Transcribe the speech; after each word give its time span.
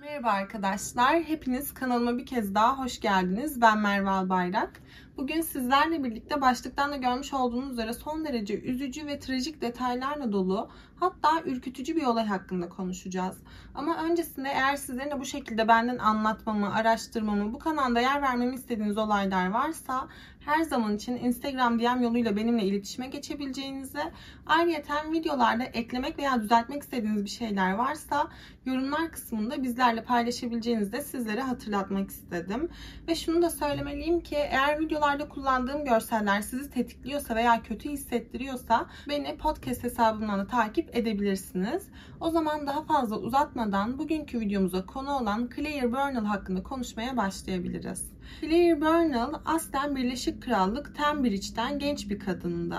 Merhaba 0.00 0.30
arkadaşlar. 0.30 1.22
Hepiniz 1.22 1.74
kanalıma 1.74 2.18
bir 2.18 2.26
kez 2.26 2.54
daha 2.54 2.78
hoş 2.78 3.00
geldiniz. 3.00 3.60
Ben 3.60 3.78
Merve 3.78 4.10
Albayrak. 4.10 4.80
Bugün 5.16 5.40
sizlerle 5.40 6.04
birlikte 6.04 6.40
başlıktan 6.40 6.92
da 6.92 6.96
görmüş 6.96 7.32
olduğunuz 7.34 7.72
üzere 7.72 7.92
son 7.92 8.24
derece 8.24 8.60
üzücü 8.60 9.06
ve 9.06 9.18
trajik 9.18 9.60
detaylarla 9.60 10.32
dolu 10.32 10.70
hatta 11.00 11.42
ürkütücü 11.44 11.96
bir 11.96 12.06
olay 12.06 12.26
hakkında 12.26 12.68
konuşacağız. 12.68 13.36
Ama 13.74 14.02
öncesinde 14.02 14.48
eğer 14.48 14.76
sizlerin 14.76 15.10
de 15.10 15.20
bu 15.20 15.24
şekilde 15.24 15.68
benden 15.68 15.98
anlatmamı, 15.98 16.74
araştırmamı, 16.74 17.52
bu 17.52 17.58
kanalda 17.58 18.00
yer 18.00 18.22
vermemi 18.22 18.54
istediğiniz 18.54 18.98
olaylar 18.98 19.50
varsa 19.50 20.08
her 20.48 20.62
zaman 20.62 20.96
için 20.96 21.16
Instagram 21.16 21.78
DM 21.78 22.02
yoluyla 22.02 22.36
benimle 22.36 22.64
iletişime 22.64 23.06
geçebileceğinizi, 23.06 23.98
ayrıca 24.46 25.12
videolarda 25.12 25.64
eklemek 25.64 26.18
veya 26.18 26.42
düzeltmek 26.42 26.82
istediğiniz 26.82 27.24
bir 27.24 27.30
şeyler 27.30 27.72
varsa 27.72 28.28
yorumlar 28.64 29.12
kısmında 29.12 29.62
bizlerle 29.62 30.04
paylaşabileceğinizi 30.04 30.92
de 30.92 31.02
sizlere 31.02 31.40
hatırlatmak 31.40 32.10
istedim. 32.10 32.68
Ve 33.08 33.14
şunu 33.14 33.42
da 33.42 33.50
söylemeliyim 33.50 34.20
ki 34.20 34.36
eğer 34.36 34.80
videolarda 34.80 35.28
kullandığım 35.28 35.84
görseller 35.84 36.40
sizi 36.40 36.70
tetikliyorsa 36.70 37.36
veya 37.36 37.62
kötü 37.62 37.90
hissettiriyorsa 37.90 38.86
beni 39.08 39.36
podcast 39.36 39.84
hesabımdan 39.84 40.38
da 40.38 40.46
takip 40.46 40.96
edebilirsiniz. 40.96 41.88
O 42.20 42.30
zaman 42.30 42.66
daha 42.66 42.82
fazla 42.82 43.18
uzatmadan 43.18 43.98
bugünkü 43.98 44.40
videomuza 44.40 44.86
konu 44.86 45.12
olan 45.18 45.50
Claire 45.56 45.92
Burnell 45.92 46.24
hakkında 46.24 46.62
konuşmaya 46.62 47.16
başlayabiliriz. 47.16 48.17
Claire 48.40 48.80
Burnell 48.80 49.40
aslen 49.44 49.96
Birleşik 49.96 50.42
Krallık 50.42 50.96
Cambridge'den 50.98 51.78
genç 51.78 52.10
bir 52.10 52.18
kadındı. 52.18 52.76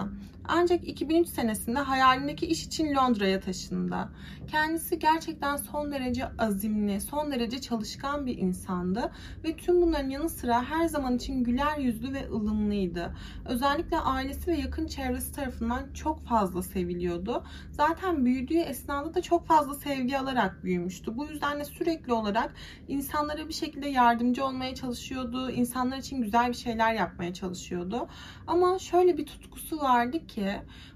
Ancak 0.52 0.88
2003 0.88 1.28
senesinde 1.28 1.80
hayalindeki 1.80 2.46
iş 2.46 2.66
için 2.66 2.96
Londra'ya 2.96 3.40
taşındı. 3.40 4.10
Kendisi 4.48 5.00
gerçekten 5.00 5.56
son 5.56 5.92
derece 5.92 6.26
azimli, 6.38 7.02
son 7.02 7.32
derece 7.32 7.62
çalışkan 7.62 8.26
bir 8.26 8.38
insandı 8.38 9.12
ve 9.44 9.58
tüm 9.58 9.82
bunların 9.82 10.10
yanı 10.10 10.30
sıra 10.30 10.64
her 10.64 10.86
zaman 10.86 11.16
için 11.16 11.44
güler 11.44 11.78
yüzlü 11.78 12.14
ve 12.14 12.30
ılımlıydı. 12.30 13.16
Özellikle 13.46 13.98
ailesi 13.98 14.52
ve 14.52 14.58
yakın 14.58 14.88
çevresi 14.88 15.34
tarafından 15.34 15.94
çok 15.94 16.26
fazla 16.26 16.64
seviliyordu. 16.64 17.44
Zaten 17.72 18.26
büyüdüğü 18.26 18.60
esnada 18.60 19.14
da 19.14 19.22
çok 19.22 19.46
fazla 19.46 19.74
sevgi 19.74 20.18
alarak 20.18 20.64
büyümüştü. 20.64 21.18
Bu 21.18 21.26
yüzden 21.26 21.60
de 21.60 21.66
sürekli 21.66 22.14
olarak 22.14 22.54
insanlara 22.88 23.48
bir 23.48 23.54
şekilde 23.54 23.90
yardımcı 23.90 24.46
olmaya 24.46 24.76
çalışıyordu. 24.76 25.52
İnsanlar 25.52 25.98
için 25.98 26.22
güzel 26.22 26.50
bir 26.50 26.58
şeyler 26.58 26.94
yapmaya 26.94 27.34
çalışıyordu. 27.34 28.08
Ama 28.48 28.80
şöyle 28.80 29.18
bir 29.18 29.26
tutkusu 29.26 29.80
vardı 29.80 30.28
ki 30.28 30.39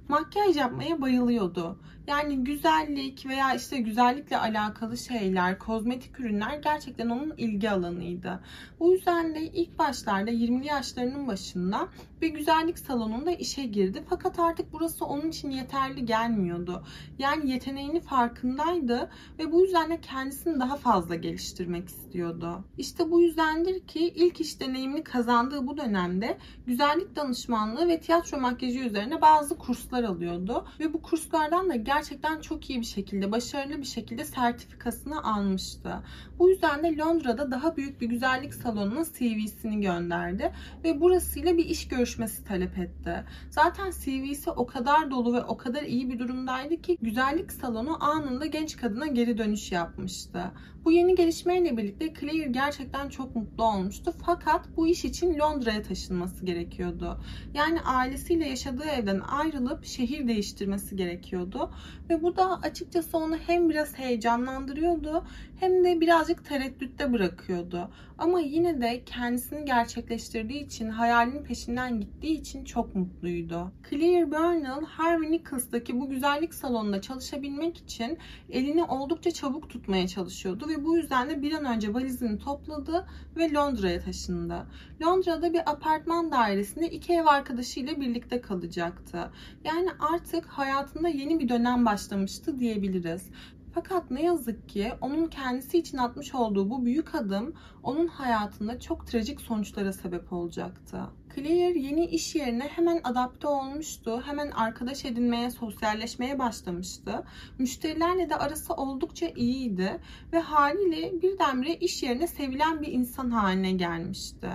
makyaj 0.08 0.58
yapmaya 0.58 1.02
bayılıyordu. 1.02 1.78
Yani 2.08 2.44
güzellik 2.44 3.26
veya 3.26 3.54
işte 3.56 3.78
güzellikle 3.78 4.38
alakalı 4.38 4.98
şeyler, 4.98 5.60
kozmetik 5.60 6.20
ürünler 6.20 6.60
gerçekten 6.64 7.10
onun 7.10 7.34
ilgi 7.38 7.70
alanıydı. 7.70 8.40
Bu 8.80 8.92
yüzden 8.92 9.36
de 9.36 9.42
ilk 9.42 9.80
başlarda 9.80 10.32
20'li 10.32 10.68
yaşlarının 10.68 11.28
başında 11.28 11.88
bir 12.22 12.28
güzellik 12.28 12.80
salonunda 12.80 13.32
işe 13.32 13.64
girdi. 13.66 14.04
Fakat 14.10 14.40
artık 14.40 14.74
burası 14.74 15.06
onun 15.06 15.30
için 15.30 15.50
yeterli 15.50 16.06
gelmiyordu. 16.06 16.84
Yani 17.20 17.52
yeteneğini 17.52 18.00
farkındaydı 18.00 19.10
ve 19.40 19.52
bu 19.52 19.62
yüzden 19.62 19.90
de 19.90 20.02
kendisini 20.02 20.60
daha 20.60 20.78
fazla 20.78 21.16
geliştirmek 21.16 21.90
istiyordu. 21.90 22.66
İşte 22.78 23.12
bu 23.12 23.22
yüzdendir 23.22 23.88
ki 23.88 24.00
ilk 24.00 24.42
iş 24.42 24.60
deneyimini 24.60 25.04
kazandığı 25.04 25.68
bu 25.68 25.78
dönemde 25.78 26.38
güzellik 26.68 27.16
danışmanlığı 27.16 27.88
ve 27.88 28.00
tiyatro 28.00 28.40
makyajı 28.40 28.80
üzerine 28.80 29.22
bazı 29.22 29.33
kurslar 29.42 30.04
alıyordu. 30.04 30.66
Ve 30.80 30.94
bu 30.94 31.02
kurslardan 31.02 31.70
da 31.70 31.76
gerçekten 31.76 32.42
çok 32.42 32.70
iyi 32.70 32.80
bir 32.80 32.86
şekilde, 32.86 33.32
başarılı 33.32 33.78
bir 33.78 33.86
şekilde 33.86 34.26
sertifikasını 34.26 35.24
almıştı. 35.24 36.04
Bu 36.40 36.50
yüzden 36.50 36.84
de 36.84 36.98
Londra'da 36.98 37.52
daha 37.52 37.78
büyük 37.78 38.02
bir 38.02 38.08
güzellik 38.08 38.54
salonuna 38.54 39.04
CV'sini 39.04 39.82
gönderdi 39.82 40.54
ve 40.84 41.02
burasıyla 41.02 41.58
bir 41.58 41.66
iş 41.66 41.88
görüşmesi 41.88 42.44
talep 42.44 42.78
etti. 42.78 43.24
Zaten 43.50 43.92
CV'si 43.92 44.52
o 44.52 44.66
kadar 44.66 45.12
dolu 45.12 45.34
ve 45.34 45.44
o 45.44 45.58
kadar 45.58 45.84
iyi 45.84 46.10
bir 46.10 46.20
durumdaydı 46.20 46.82
ki 46.82 46.98
güzellik 47.02 47.52
salonu 47.52 48.04
anında 48.04 48.46
genç 48.46 48.78
kadına 48.78 49.08
geri 49.08 49.38
dönüş 49.38 49.72
yapmıştı. 49.72 50.52
Bu 50.86 50.92
yeni 50.92 51.16
gelişmeyle 51.16 51.78
birlikte 51.78 52.14
Claire 52.20 52.50
gerçekten 52.52 53.10
çok 53.10 53.36
mutlu 53.36 53.64
olmuştu. 53.64 54.14
Fakat 54.26 54.66
bu 54.78 54.88
iş 54.88 55.06
için 55.06 55.40
Londra'ya 55.40 55.82
taşınması 55.82 56.46
gerekiyordu. 56.46 57.18
Yani 57.54 57.82
ailesiyle 57.82 58.48
yaşadığı 58.50 58.84
evden 58.84 59.20
ayrılıp 59.20 59.86
şehir 59.86 60.28
değiştirmesi 60.28 60.96
gerekiyordu. 60.96 61.72
Ve 62.10 62.24
bu 62.24 62.36
da 62.36 62.62
açıkçası 62.62 63.18
onu 63.18 63.38
hem 63.38 63.70
biraz 63.70 63.98
heyecanlandırıyordu 63.98 65.26
hem 65.64 65.84
de 65.84 66.02
birazcık 66.02 66.46
tereddütte 66.46 67.14
bırakıyordu. 67.14 67.90
Ama 68.18 68.40
yine 68.40 68.82
de 68.82 69.04
kendisini 69.06 69.66
gerçekleştirdiği 69.66 70.66
için, 70.66 70.90
hayalinin 70.90 71.44
peşinden 71.44 72.00
gittiği 72.00 72.40
için 72.40 72.66
çok 72.66 72.96
mutluydu. 72.96 73.72
Claire 73.90 74.32
Burnell, 74.32 74.86
Harvey 74.86 75.32
Nichols'daki 75.32 76.00
bu 76.00 76.10
güzellik 76.10 76.54
salonunda 76.54 77.02
çalışabilmek 77.02 77.78
için 77.78 78.18
elini 78.50 78.84
oldukça 78.84 79.32
çabuk 79.32 79.70
tutmaya 79.70 80.08
çalışıyordu 80.08 80.70
ve 80.70 80.86
bu 80.86 80.98
yüzden 80.98 81.30
de 81.30 81.42
bir 81.42 81.52
an 81.52 81.66
önce 81.66 81.94
valizini 81.94 82.40
topladı 82.40 83.08
ve 83.38 83.54
Londra'ya 83.54 84.00
taşındı. 84.00 84.66
Londra'da 85.02 85.54
bir 85.54 85.72
apartman 85.72 86.32
dairesinde 86.32 86.90
iki 86.90 87.14
ev 87.14 87.26
arkadaşıyla 87.26 88.02
birlikte 88.02 88.42
kalacaktı. 88.42 89.32
Yani 89.64 89.90
artık 90.14 90.46
hayatında 90.46 91.10
yeni 91.10 91.40
bir 91.40 91.50
dönem 91.50 91.86
başlamıştı 91.86 92.60
diyebiliriz. 92.60 93.30
Fakat 93.74 94.12
ne 94.12 94.24
yazık 94.24 94.70
ki 94.70 94.94
onun 95.02 95.28
kendisi 95.28 95.78
için 95.78 95.98
atmış 95.98 96.36
olduğu 96.36 96.70
bu 96.70 96.86
büyük 96.86 97.16
adım 97.16 97.54
onun 97.84 98.08
hayatında 98.08 98.80
çok 98.80 99.08
trajik 99.08 99.42
sonuçlara 99.42 99.94
sebep 99.94 100.34
olacaktı. 100.34 101.00
Claire 101.36 101.80
yeni 101.80 102.06
iş 102.06 102.36
yerine 102.36 102.64
hemen 102.64 103.02
adapte 103.04 103.48
olmuştu. 103.48 104.22
Hemen 104.26 104.52
arkadaş 104.52 105.06
edinmeye, 105.06 105.52
sosyalleşmeye 105.52 106.40
başlamıştı. 106.40 107.24
Müşterilerle 107.60 108.30
de 108.30 108.36
arası 108.36 108.74
oldukça 108.74 109.28
iyiydi 109.36 110.00
ve 110.34 110.40
haliyle 110.40 111.22
birdenbire 111.22 111.74
iş 111.74 112.04
yerine 112.04 112.28
sevilen 112.28 112.82
bir 112.82 112.88
insan 112.88 113.32
haline 113.32 113.72
gelmişti. 113.72 114.50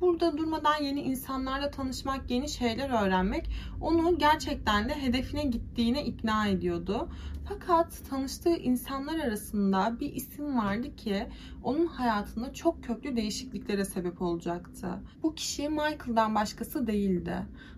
Burada 0.00 0.38
durmadan 0.38 0.82
yeni 0.82 1.00
insanlarla 1.00 1.70
tanışmak, 1.70 2.30
yeni 2.30 2.48
şeyler 2.48 3.04
öğrenmek 3.04 3.50
onu 3.80 4.18
gerçekten 4.18 4.88
de 4.88 4.94
hedefine 5.02 5.44
gittiğine 5.44 6.04
ikna 6.04 6.46
ediyordu. 6.46 7.08
Fakat 7.48 8.02
tanıştığı 8.10 8.56
insanlar 8.56 9.18
arasında 9.18 9.96
bir 10.00 10.12
isim 10.12 10.58
vardı 10.58 10.96
ki 10.96 11.26
onun 11.62 11.86
hayatında 11.86 12.52
çok 12.52 12.84
köklü 12.84 13.16
değişikliklere 13.16 13.84
sebep 13.84 14.22
olacaktı. 14.22 14.88
Bu 15.22 15.34
kişi 15.34 15.68
Michael'dan 15.68 16.23
başkası 16.34 16.86
değildi. 16.86 17.36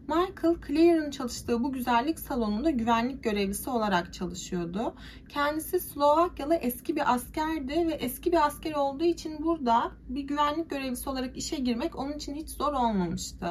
Michael, 0.09 0.57
Claire'ın 0.67 1.11
çalıştığı 1.11 1.63
bu 1.63 1.73
güzellik 1.73 2.19
salonunda 2.21 2.71
güvenlik 2.71 3.25
görevlisi 3.25 3.71
olarak 3.71 4.15
çalışıyordu. 4.15 4.95
Kendisi 5.29 5.81
Slovakyalı 5.81 6.55
eski 6.55 6.97
bir 6.97 7.15
askerdi 7.15 7.87
ve 7.89 7.93
eski 7.93 8.33
bir 8.33 8.47
asker 8.47 8.73
olduğu 8.73 9.05
için 9.05 9.43
burada 9.43 9.93
bir 10.09 10.23
güvenlik 10.23 10.71
görevlisi 10.71 11.11
olarak 11.11 11.37
işe 11.37 11.57
girmek 11.57 11.99
onun 11.99 12.13
için 12.13 12.35
hiç 12.35 12.49
zor 12.49 12.73
olmamıştı. 12.73 13.47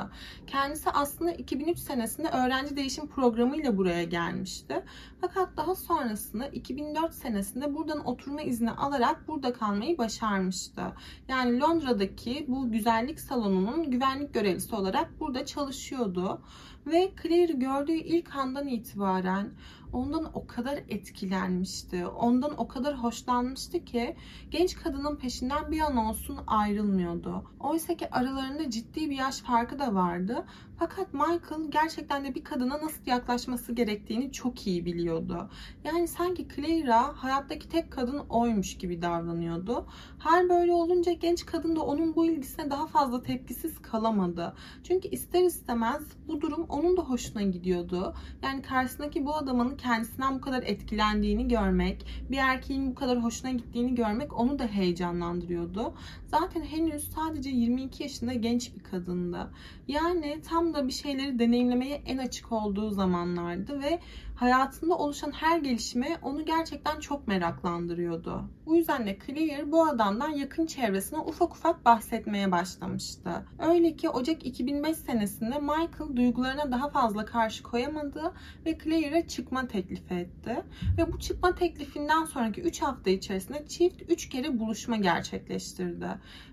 Kendisi 0.47 0.89
aslında 0.89 1.31
2003 1.31 1.77
senesinde 1.77 2.29
öğrenci 2.29 2.75
değişim 2.75 3.07
programıyla 3.07 3.77
buraya 3.77 4.03
gelmişti. 4.03 4.83
Fakat 5.21 5.57
daha 5.57 5.75
sonrasında 5.75 6.47
2004 6.47 7.13
senesinde 7.13 7.75
buradan 7.75 8.05
oturma 8.07 8.41
izni 8.41 8.71
alarak 8.71 9.27
burada 9.27 9.53
kalmayı 9.53 9.97
başarmıştı. 9.97 10.81
Yani 11.27 11.59
Londra'daki 11.59 12.45
bu 12.47 12.71
güzellik 12.71 13.19
salonunun 13.19 13.91
güvenlik 13.91 14.33
görevlisi 14.33 14.75
olarak 14.75 15.19
burada 15.19 15.45
çalışıyordu. 15.45 16.41
Ve 16.87 17.11
Claire 17.23 17.53
gördüğü 17.53 17.93
ilk 17.93 18.35
andan 18.35 18.67
itibaren 18.67 19.51
ondan 19.95 20.31
o 20.33 20.47
kadar 20.47 20.77
etkilenmişti. 20.77 22.07
Ondan 22.07 22.59
o 22.59 22.67
kadar 22.67 22.95
hoşlanmıştı 22.95 23.85
ki 23.85 24.15
genç 24.51 24.75
kadının 24.75 25.15
peşinden 25.15 25.71
bir 25.71 25.79
an 25.79 25.97
olsun 25.97 26.39
ayrılmıyordu. 26.47 27.43
Oysa 27.59 27.97
ki 27.97 28.09
aralarında 28.11 28.69
ciddi 28.69 29.09
bir 29.09 29.15
yaş 29.15 29.39
farkı 29.39 29.79
da 29.79 29.95
vardı. 29.95 30.45
Fakat 30.79 31.13
Michael 31.13 31.71
gerçekten 31.71 32.25
de 32.25 32.35
bir 32.35 32.43
kadına 32.43 32.77
nasıl 32.81 33.01
yaklaşması 33.05 33.73
gerektiğini 33.73 34.31
çok 34.31 34.67
iyi 34.67 34.85
biliyordu. 34.85 35.49
Yani 35.83 36.07
sanki 36.07 36.47
Clara 36.55 37.23
hayattaki 37.23 37.69
tek 37.69 37.91
kadın 37.91 38.19
oymuş 38.29 38.77
gibi 38.77 39.01
davranıyordu. 39.01 39.85
Her 40.19 40.49
böyle 40.49 40.73
olunca 40.73 41.11
genç 41.11 41.45
kadın 41.45 41.75
da 41.75 41.81
onun 41.81 42.15
bu 42.15 42.25
ilgisine 42.25 42.69
daha 42.69 42.87
fazla 42.87 43.23
tepkisiz 43.23 43.81
kalamadı. 43.81 44.53
Çünkü 44.83 45.07
ister 45.07 45.43
istemez 45.43 46.03
bu 46.27 46.41
durum 46.41 46.65
onun 46.69 46.97
da 46.97 47.01
hoşuna 47.01 47.41
gidiyordu. 47.41 48.13
Yani 48.43 48.61
karşısındaki 48.61 49.25
bu 49.25 49.35
adamın 49.35 49.77
kendisinden 49.85 50.35
bu 50.35 50.41
kadar 50.41 50.63
etkilendiğini 50.63 51.47
görmek, 51.47 52.05
bir 52.31 52.37
erkeğin 52.37 52.91
bu 52.91 52.95
kadar 52.95 53.23
hoşuna 53.23 53.51
gittiğini 53.51 53.95
görmek 53.95 54.39
onu 54.39 54.59
da 54.59 54.67
heyecanlandırıyordu. 54.67 55.93
Zaten 56.27 56.61
henüz 56.61 57.11
sadece 57.11 57.49
22 57.49 58.03
yaşında 58.03 58.33
genç 58.33 58.75
bir 58.75 58.83
kadındı. 58.83 59.51
Yani 59.87 60.41
tam 60.49 60.73
da 60.73 60.87
bir 60.87 60.93
şeyleri 60.93 61.39
deneyimlemeye 61.39 62.01
en 62.05 62.17
açık 62.17 62.51
olduğu 62.51 62.89
zamanlardı 62.89 63.81
ve 63.81 63.99
hayatında 64.35 64.97
oluşan 64.97 65.31
her 65.31 65.59
gelişme 65.59 66.17
onu 66.21 66.45
gerçekten 66.45 66.99
çok 66.99 67.27
meraklandırıyordu. 67.27 68.49
Bu 68.65 68.75
yüzden 68.75 69.07
de 69.07 69.17
Claire 69.25 69.71
bu 69.71 69.85
adamdan 69.87 70.29
yakın 70.29 70.65
çevresine 70.65 71.19
ufak 71.19 71.55
ufak 71.55 71.85
bahsetmeye 71.85 72.51
başlamıştı. 72.51 73.45
Öyle 73.59 73.95
ki 73.95 74.09
Ocak 74.09 74.45
2005 74.45 74.97
senesinde 74.97 75.59
Michael 75.59 76.15
duygularına 76.15 76.71
daha 76.71 76.89
fazla 76.89 77.25
karşı 77.25 77.63
koyamadı 77.63 78.33
ve 78.65 78.77
Claire'e 78.83 79.27
çıkma 79.27 79.67
teklifi 79.67 80.13
etti. 80.13 80.63
Ve 80.97 81.13
bu 81.13 81.19
çıkma 81.19 81.55
teklifinden 81.55 82.25
sonraki 82.25 82.61
3 82.61 82.81
hafta 82.81 83.09
içerisinde 83.09 83.67
çift 83.67 84.01
3 84.09 84.29
kere 84.29 84.59
buluşma 84.59 84.95
gerçekleştirdi. 84.95 86.07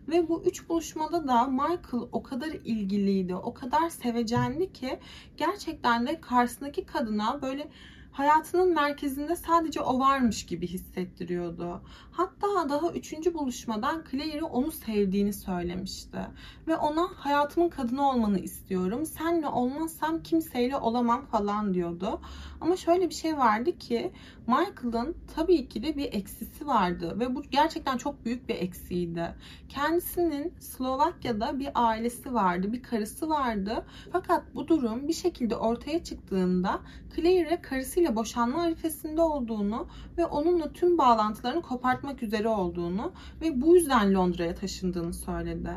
Ve 0.09 0.29
bu 0.29 0.43
3 0.45 0.69
buluşmada 0.69 1.29
da 1.29 1.47
Michael 1.47 2.09
o 2.13 2.23
kadar 2.23 2.49
ilgiliydi, 2.49 3.35
o 3.35 3.55
kadar 3.55 3.89
sevecendi 3.89 4.73
ki 4.73 4.99
gerçekten 5.37 6.07
de 6.07 6.21
karşısındaki 6.21 6.87
kadına 6.87 7.43
böyle 7.43 7.72
hayatının 8.13 8.75
merkezinde 8.75 9.37
sadece 9.37 9.81
o 9.81 9.99
varmış 9.99 10.47
gibi 10.47 10.67
hissettiriyordu. 10.67 11.83
Hatta 12.11 12.69
daha 12.69 12.91
üçüncü 12.91 13.35
buluşmadan 13.35 14.05
Claire'e 14.11 14.43
onu 14.43 14.73
sevdiğini 14.73 15.33
söylemişti. 15.33 16.19
Ve 16.69 16.77
ona 16.77 17.09
hayatımın 17.17 17.69
kadını 17.69 18.11
olmanı 18.11 18.39
istiyorum. 18.39 19.07
Senle 19.07 19.49
olmazsam 19.49 20.23
kimseyle 20.23 20.77
olamam 20.77 21.27
falan 21.27 21.75
diyordu. 21.75 22.21
Ama 22.61 22.77
şöyle 22.77 23.09
bir 23.09 23.15
şey 23.15 23.37
vardı 23.39 23.79
ki 23.79 24.13
Michael'ın 24.47 25.17
tabii 25.35 25.69
ki 25.69 25.83
de 25.83 25.97
bir 25.97 26.13
eksisi 26.13 26.67
vardı 26.67 27.17
ve 27.21 27.35
bu 27.35 27.43
gerçekten 27.43 27.97
çok 27.97 28.25
büyük 28.25 28.49
bir 28.49 28.55
eksiydi. 28.55 29.35
Kendisinin 29.69 30.53
Slovakya'da 30.59 31.59
bir 31.59 31.69
ailesi 31.75 32.35
vardı, 32.35 32.73
bir 32.73 32.83
karısı 32.83 33.29
vardı. 33.29 33.85
Fakat 34.13 34.55
bu 34.55 34.69
durum 34.69 35.09
bir 35.09 35.13
şekilde 35.13 35.57
ortaya 35.57 36.05
çıktığında 36.05 36.81
Claire 37.17 37.63
karısıyla 37.63 38.17
boşanma 38.17 38.63
arifesinde 38.63 39.23
olduğunu 39.23 39.87
ve 40.19 40.27
onunla 40.27 40.73
tüm 40.73 40.99
bağlantılarını 40.99 41.63
kopartmak 41.63 42.23
üzere 42.23 42.49
olduğunu 42.49 43.13
ve 43.41 43.61
bu 43.61 43.77
yüzden 43.77 44.15
Londra'ya 44.15 44.55
taşındığını 44.55 45.15
söyledi. 45.15 45.71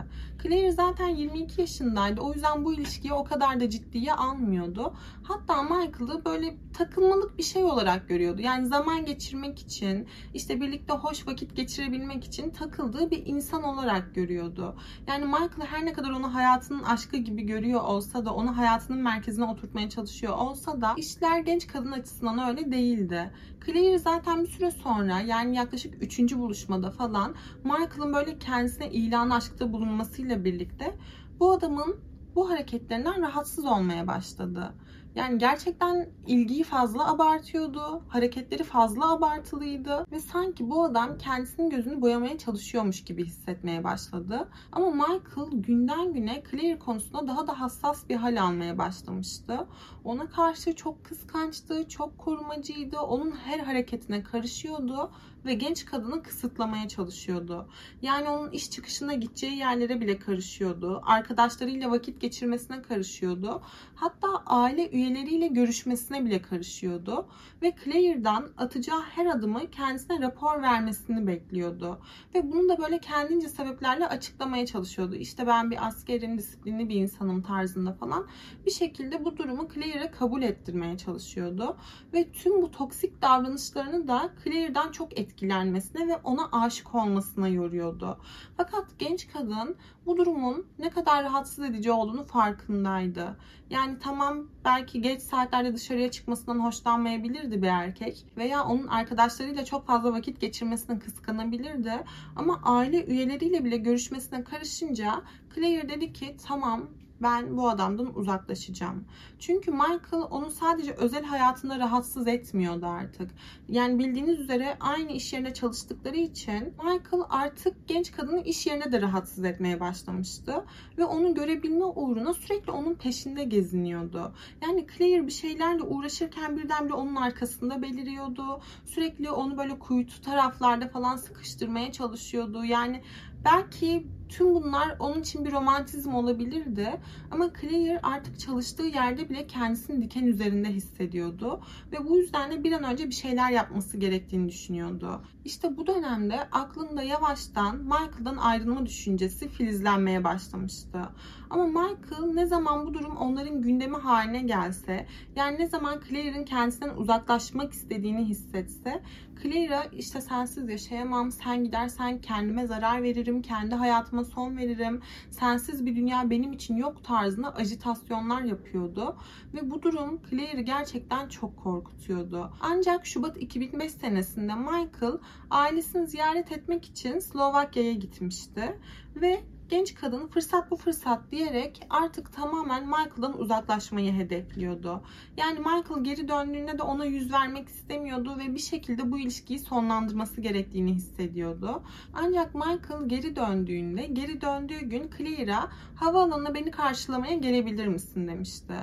Claire 0.44 0.71
zaten 0.71 1.07
22 1.07 1.62
yaşındaydı. 1.62 2.21
O 2.21 2.33
yüzden 2.33 2.65
bu 2.65 2.73
ilişkiyi 2.73 3.13
o 3.13 3.23
kadar 3.23 3.59
da 3.59 3.69
ciddiye 3.69 4.13
almıyordu. 4.13 4.94
Hatta 5.23 5.63
Michael'ı 5.63 6.25
böyle 6.25 6.56
takılmalık 6.73 7.38
bir 7.38 7.44
şey 7.44 7.63
olarak 7.63 8.09
görüyordu. 8.09 8.41
Yani 8.41 8.55
zaman 8.63 9.06
geçirmek 9.06 9.60
için, 9.60 10.07
işte 10.34 10.62
birlikte 10.62 10.94
hoş 10.94 11.28
vakit 11.28 11.56
geçirebilmek 11.56 12.24
için 12.24 12.50
takıldığı 12.50 13.12
bir 13.12 13.25
insan 13.25 13.63
olarak 13.63 14.16
görüyordu. 14.16 14.75
Yani 15.07 15.25
Michael 15.25 15.68
her 15.68 15.86
ne 15.86 15.94
kadar 15.94 16.10
onu 16.10 16.36
hayatının 16.36 16.84
aşkı 16.84 17.18
gibi 17.18 17.44
görüyor 17.44 17.81
olsa 17.81 18.25
da, 18.25 18.34
onu 18.34 18.57
hayatının 18.57 19.00
merkezine 19.00 19.46
oturtmaya 19.46 19.90
çalışıyor 19.90 20.38
olsa 20.38 20.81
da 20.81 20.94
işler 20.98 21.40
genç 21.40 21.68
kadın 21.68 21.92
açısından 21.92 22.50
öyle 22.50 22.72
değildi. 22.72 23.31
Claire 23.66 24.00
zaten 24.00 24.44
bir 24.44 24.48
süre 24.48 24.72
sonra 24.72 25.19
yani 25.19 25.56
yaklaşık 25.56 26.04
3. 26.04 26.36
buluşmada 26.36 26.92
falan 26.92 27.36
Michael'ın 27.63 28.13
böyle 28.13 28.40
kendisine 28.40 28.92
ilan 28.92 29.30
aşkta 29.30 29.74
bulunmasıyla 29.74 30.46
birlikte 30.46 30.98
bu 31.40 31.51
adamın 31.51 31.96
bu 32.36 32.50
hareketlerinden 32.50 33.22
rahatsız 33.22 33.66
olmaya 33.66 34.08
başladı. 34.08 34.74
Yani 35.15 35.38
gerçekten 35.38 36.09
ilgiyi 36.27 36.63
fazla 36.63 37.07
abartıyordu. 37.12 38.03
Hareketleri 38.07 38.63
fazla 38.63 39.12
abartılıydı. 39.12 40.06
Ve 40.12 40.19
sanki 40.19 40.69
bu 40.69 40.83
adam 40.83 41.17
kendisinin 41.17 41.69
gözünü 41.69 42.01
boyamaya 42.01 42.38
çalışıyormuş 42.38 43.03
gibi 43.03 43.25
hissetmeye 43.25 43.83
başladı. 43.83 44.50
Ama 44.71 44.91
Michael 44.91 45.51
günden 45.51 46.13
güne 46.13 46.44
Claire 46.51 46.79
konusunda 46.79 47.27
daha 47.27 47.47
da 47.47 47.59
hassas 47.59 48.09
bir 48.09 48.15
hal 48.15 48.41
almaya 48.41 48.77
başlamıştı. 48.77 49.67
Ona 50.03 50.29
karşı 50.29 50.75
çok 50.75 51.06
kıskançtı, 51.06 51.89
çok 51.89 52.17
korumacıydı. 52.17 53.00
Onun 53.00 53.31
her 53.31 53.59
hareketine 53.59 54.23
karışıyordu 54.23 55.12
ve 55.45 55.53
genç 55.53 55.86
kadını 55.86 56.24
kısıtlamaya 56.24 56.88
çalışıyordu. 56.88 57.69
Yani 58.01 58.30
onun 58.30 58.51
iş 58.51 58.71
çıkışına 58.71 59.13
gideceği 59.13 59.57
yerlere 59.57 60.01
bile 60.01 60.19
karışıyordu. 60.19 61.01
Arkadaşlarıyla 61.06 61.92
vakit 61.92 62.21
geçirmesine 62.21 62.81
karışıyordu. 62.81 63.62
Hatta 63.95 64.27
aile 64.45 64.89
üyeleriyle 64.89 65.47
görüşmesine 65.47 66.25
bile 66.25 66.42
karışıyordu. 66.42 67.27
Ve 67.62 67.74
Claire'dan 67.83 68.50
atacağı 68.57 69.01
her 69.01 69.25
adımı 69.25 69.71
kendisine 69.71 70.21
rapor 70.21 70.62
vermesini 70.62 71.27
bekliyordu. 71.27 72.00
Ve 72.36 72.51
bunu 72.51 72.69
da 72.69 72.77
böyle 72.77 73.00
kendince 73.00 73.50
sebeplerle 73.50 74.07
açıklamaya 74.07 74.65
çalışıyordu. 74.65 75.15
İşte 75.15 75.48
ben 75.48 75.71
bir 75.71 75.88
askerin 75.88 76.38
disiplinli 76.38 76.89
bir 76.89 76.95
insanım 76.95 77.41
tarzında 77.41 77.94
falan. 77.94 78.27
Bir 78.65 78.71
şekilde 78.71 79.25
bu 79.25 79.38
durumu 79.38 79.68
Claire'e 79.74 80.12
kabul 80.12 80.41
ettirmeye 80.41 80.98
çalışıyordu. 80.98 81.77
Ve 82.13 82.31
tüm 82.31 82.62
bu 82.62 82.71
toksik 82.71 83.21
davranışlarını 83.21 84.07
da 84.07 84.33
Claire'dan 84.44 84.91
çok 84.91 85.19
etkilenmesine 85.36 86.08
ve 86.08 86.18
ona 86.24 86.50
aşık 86.52 86.96
olmasına 86.96 87.48
yoruyordu. 87.48 88.18
Fakat 88.58 88.86
genç 89.00 89.28
kadın 89.28 89.76
bu 90.06 90.18
durumun 90.18 90.66
ne 90.80 90.90
kadar 90.90 91.24
rahatsız 91.24 91.66
edici 91.66 91.92
olduğunu 91.92 92.24
farkındaydı. 92.24 93.38
Yani 93.70 94.00
tamam 94.00 94.48
belki 94.66 95.02
geç 95.02 95.22
saatlerde 95.22 95.76
dışarıya 95.76 96.12
çıkmasından 96.12 96.60
hoşlanmayabilirdi 96.60 97.62
bir 97.62 97.68
erkek 97.68 98.26
veya 98.38 98.64
onun 98.64 98.88
arkadaşlarıyla 98.88 99.66
çok 99.66 99.88
fazla 99.88 100.14
vakit 100.14 100.42
geçirmesini 100.42 101.00
kıskanabilirdi 101.00 102.04
ama 102.36 102.62
aile 102.64 103.06
üyeleriyle 103.06 103.66
bile 103.66 103.78
görüşmesine 103.78 104.44
karışınca 104.44 105.22
Claire 105.56 105.90
dedi 105.90 106.14
ki 106.14 106.36
tamam 106.48 106.90
ben 107.21 107.57
bu 107.57 107.69
adamdan 107.69 108.15
uzaklaşacağım. 108.17 109.06
Çünkü 109.39 109.71
Michael 109.71 110.23
onu 110.29 110.51
sadece 110.51 110.91
özel 110.94 111.23
hayatında 111.23 111.79
rahatsız 111.79 112.27
etmiyordu 112.27 112.85
artık. 112.85 113.31
Yani 113.69 114.00
bildiğiniz 114.00 114.39
üzere 114.39 114.77
aynı 114.79 115.12
iş 115.12 115.33
yerinde 115.33 115.53
çalıştıkları 115.53 116.17
için 116.17 116.73
Michael 116.83 117.23
artık 117.29 117.88
genç 117.88 118.12
kadını 118.12 118.41
iş 118.41 118.67
yerine 118.67 118.91
de 118.91 119.01
rahatsız 119.01 119.44
etmeye 119.44 119.79
başlamıştı. 119.79 120.65
Ve 120.97 121.06
onu 121.06 121.33
görebilme 121.33 121.85
uğruna 121.85 122.33
sürekli 122.33 122.71
onun 122.71 122.94
peşinde 122.94 123.44
geziniyordu. 123.44 124.33
Yani 124.62 124.88
Claire 124.97 125.27
bir 125.27 125.31
şeylerle 125.31 125.83
uğraşırken 125.83 126.57
birdenbire 126.57 126.94
onun 126.94 127.15
arkasında 127.15 127.81
beliriyordu. 127.81 128.62
Sürekli 128.85 129.31
onu 129.31 129.57
böyle 129.57 129.79
kuytu 129.79 130.21
taraflarda 130.21 130.88
falan 130.88 131.15
sıkıştırmaya 131.15 131.91
çalışıyordu. 131.91 132.65
Yani 132.65 133.01
belki 133.45 134.07
tüm 134.30 134.53
bunlar 134.53 134.95
onun 135.00 135.21
için 135.21 135.45
bir 135.45 135.51
romantizm 135.51 136.13
olabilirdi. 136.13 137.01
Ama 137.31 137.50
Claire 137.62 138.00
artık 138.03 138.39
çalıştığı 138.39 138.83
yerde 138.83 139.30
bile 139.30 139.47
kendisini 139.47 140.01
diken 140.01 140.24
üzerinde 140.24 140.69
hissediyordu. 140.69 141.62
Ve 141.92 142.06
bu 142.09 142.18
yüzden 142.18 142.51
de 142.51 142.63
bir 142.63 142.71
an 142.71 142.83
önce 142.83 143.07
bir 143.07 143.13
şeyler 143.13 143.51
yapması 143.51 143.97
gerektiğini 143.97 144.50
düşünüyordu. 144.50 145.21
İşte 145.45 145.77
bu 145.77 145.88
dönemde 145.88 146.47
aklında 146.51 147.03
yavaştan 147.03 147.77
Michael'dan 147.77 148.38
ayrılma 148.38 148.86
düşüncesi 148.86 149.50
filizlenmeye 149.50 150.24
başlamıştı. 150.24 151.01
Ama 151.50 151.65
Michael 151.65 152.34
ne 152.34 152.46
zaman 152.46 152.88
bu 152.88 152.93
durum 152.93 153.17
onların 153.17 153.62
gündemi 153.62 153.98
haline 153.98 154.41
gelse, 154.41 155.08
yani 155.36 155.60
ne 155.60 155.67
zaman 155.67 156.01
Claire'in 156.10 156.46
kendisinden 156.46 156.96
uzaklaşmak 156.96 157.74
istediğini 157.74 158.25
hissetse, 158.25 159.03
Claire'a 159.46 159.84
işte 159.84 160.22
sensiz 160.22 160.70
yaşayamam, 160.70 161.32
sen 161.32 161.64
gidersen 161.64 162.22
kendime 162.22 162.68
zarar 162.68 163.04
veririm, 163.04 163.42
kendi 163.42 163.75
hayatıma 163.75 164.24
son 164.24 164.58
veririm, 164.58 165.02
sensiz 165.30 165.86
bir 165.86 165.96
dünya 165.96 166.30
benim 166.30 166.54
için 166.54 166.75
yok 166.75 167.04
tarzında 167.04 167.56
ajitasyonlar 167.56 168.42
yapıyordu. 168.42 169.18
Ve 169.54 169.72
bu 169.72 169.82
durum 169.82 170.22
Claire'i 170.30 170.66
gerçekten 170.66 171.30
çok 171.30 171.58
korkutuyordu. 171.58 172.54
Ancak 172.62 173.06
Şubat 173.06 173.38
2005 173.42 173.92
senesinde 173.92 174.56
Michael 174.56 175.18
ailesini 175.50 176.08
ziyaret 176.08 176.52
etmek 176.52 176.86
için 176.86 177.20
Slovakya'ya 177.20 177.94
gitmişti. 177.94 178.80
Ve 179.16 179.44
genç 179.69 179.95
kadın 179.95 180.27
fırsat 180.27 180.72
bu 180.72 180.75
fırsat 180.75 181.31
diyerek 181.31 181.88
artık 181.89 182.34
tamamen 182.34 182.86
Michael'dan 182.86 183.39
uzaklaşmayı 183.39 184.13
hedefliyordu. 184.13 185.01
Yani 185.38 185.60
Michael 185.60 186.03
geri 186.03 186.27
döndüğünde 186.27 186.77
de 186.77 186.84
ona 186.84 187.05
yüz 187.05 187.34
vermek 187.34 187.69
istemiyordu 187.69 188.38
ve 188.39 188.55
bir 188.55 188.60
şekilde 188.60 189.12
bu 189.12 189.19
ilişkiyi 189.19 189.60
sonlandırması 189.60 190.41
gerektiğini 190.41 190.93
hissediyordu. 190.93 191.84
Ancak 192.13 192.55
Michael 192.55 193.07
geri 193.07 193.36
döndüğünde, 193.36 194.05
geri 194.05 194.41
döndüğü 194.41 194.79
gün 194.79 195.10
Claire'a 195.17 195.69
havaalanına 195.95 196.53
beni 196.53 196.72
karşılamaya 196.72 197.34
gelebilir 197.34 197.88
misin 197.88 198.27
demişti. 198.27 198.74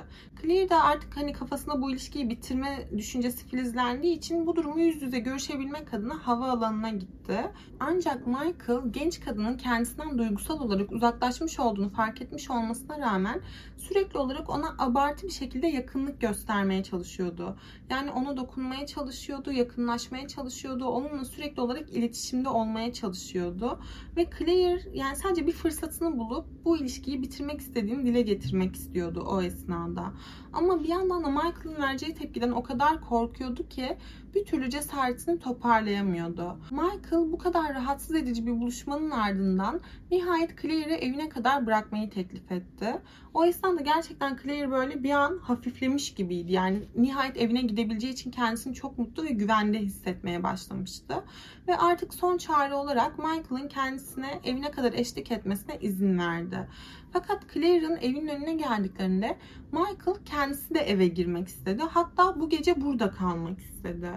Claire 0.41 0.69
de 0.69 0.75
artık 0.75 1.17
hani 1.17 1.33
kafasında 1.33 1.81
bu 1.81 1.91
ilişkiyi 1.91 2.29
bitirme 2.29 2.87
düşüncesi 2.97 3.47
filizlendiği 3.47 4.17
için 4.17 4.47
bu 4.47 4.55
durumu 4.55 4.79
yüz 4.79 5.01
yüze 5.01 5.19
görüşebilmek 5.19 5.93
adına 5.93 6.27
havaalanına 6.27 6.89
gitti. 6.89 7.51
Ancak 7.79 8.27
Michael 8.27 8.81
genç 8.91 9.19
kadının 9.19 9.57
kendisinden 9.57 10.17
duygusal 10.17 10.59
olarak 10.59 10.72
olarak 10.73 10.91
uzaklaşmış 10.91 11.59
olduğunu 11.59 11.89
fark 11.89 12.21
etmiş 12.21 12.49
olmasına 12.49 12.99
rağmen 12.99 13.41
sürekli 13.77 14.19
olarak 14.19 14.49
ona 14.49 14.75
abartı 14.79 15.27
bir 15.27 15.31
şekilde 15.31 15.67
yakınlık 15.67 16.21
göstermeye 16.21 16.83
çalışıyordu. 16.83 17.55
Yani 17.89 18.11
ona 18.11 18.37
dokunmaya 18.37 18.85
çalışıyordu, 18.85 19.51
yakınlaşmaya 19.51 20.27
çalışıyordu, 20.27 20.85
onunla 20.85 21.25
sürekli 21.25 21.61
olarak 21.61 21.89
iletişimde 21.89 22.49
olmaya 22.49 22.93
çalışıyordu. 22.93 23.79
Ve 24.17 24.29
Claire 24.39 24.81
yani 24.93 25.15
sadece 25.15 25.47
bir 25.47 25.51
fırsatını 25.51 26.17
bulup 26.17 26.45
bu 26.65 26.77
ilişkiyi 26.77 27.21
bitirmek 27.21 27.61
istediğini 27.61 28.05
dile 28.05 28.21
getirmek 28.21 28.75
istiyordu 28.75 29.25
o 29.29 29.41
esnada. 29.41 30.13
Ama 30.53 30.83
bir 30.83 30.87
yandan 30.87 31.23
da 31.23 31.29
Michael'ın 31.29 31.81
vereceği 31.81 32.13
tepkiden 32.13 32.51
o 32.51 32.63
kadar 32.63 33.01
korkuyordu 33.01 33.69
ki 33.69 33.97
bir 34.35 34.45
türlü 34.45 34.69
cesaretini 34.69 35.39
toparlayamıyordu. 35.39 36.57
Michael 36.71 37.31
bu 37.31 37.37
kadar 37.37 37.73
rahatsız 37.73 38.15
edici 38.15 38.45
bir 38.45 38.51
buluşmanın 38.51 39.11
ardından 39.11 39.81
nihayet 40.11 40.61
Claire'i 40.61 40.93
evine 40.93 41.29
kadar 41.29 41.65
bırakmayı 41.65 42.09
teklif 42.09 42.51
etti. 42.51 43.01
O 43.33 43.45
esnada 43.45 43.81
gerçekten 43.81 44.39
Claire 44.43 44.71
böyle 44.71 45.03
bir 45.03 45.11
an 45.11 45.37
hafiflemiş 45.37 46.13
gibiydi. 46.13 46.51
Yani 46.51 46.83
nihayet 46.95 47.37
evine 47.37 47.61
gidebileceği 47.61 48.13
için 48.13 48.31
kendisini 48.31 48.73
çok 48.73 48.97
mutlu 48.97 49.23
ve 49.23 49.29
güvende 49.29 49.79
hissetmeye 49.79 50.43
başlamıştı. 50.43 51.23
Ve 51.67 51.77
artık 51.77 52.13
son 52.13 52.37
çare 52.37 52.73
olarak 52.73 53.19
Michael'ın 53.19 53.67
kendisine 53.67 54.39
evine 54.43 54.71
kadar 54.71 54.93
eşlik 54.93 55.31
etmesine 55.31 55.77
izin 55.81 56.17
verdi. 56.17 56.67
Fakat 57.13 57.53
Claire'ın 57.53 57.97
evin 57.97 58.27
önüne 58.27 58.53
geldiklerinde 58.53 59.37
Michael 59.71 60.17
kendisi 60.25 60.73
de 60.73 60.79
eve 60.79 61.07
girmek 61.07 61.47
istedi. 61.47 61.83
Hatta 61.89 62.39
bu 62.39 62.49
gece 62.49 62.81
burada 62.81 63.11
kalmak 63.11 63.59
istedi. 63.59 64.09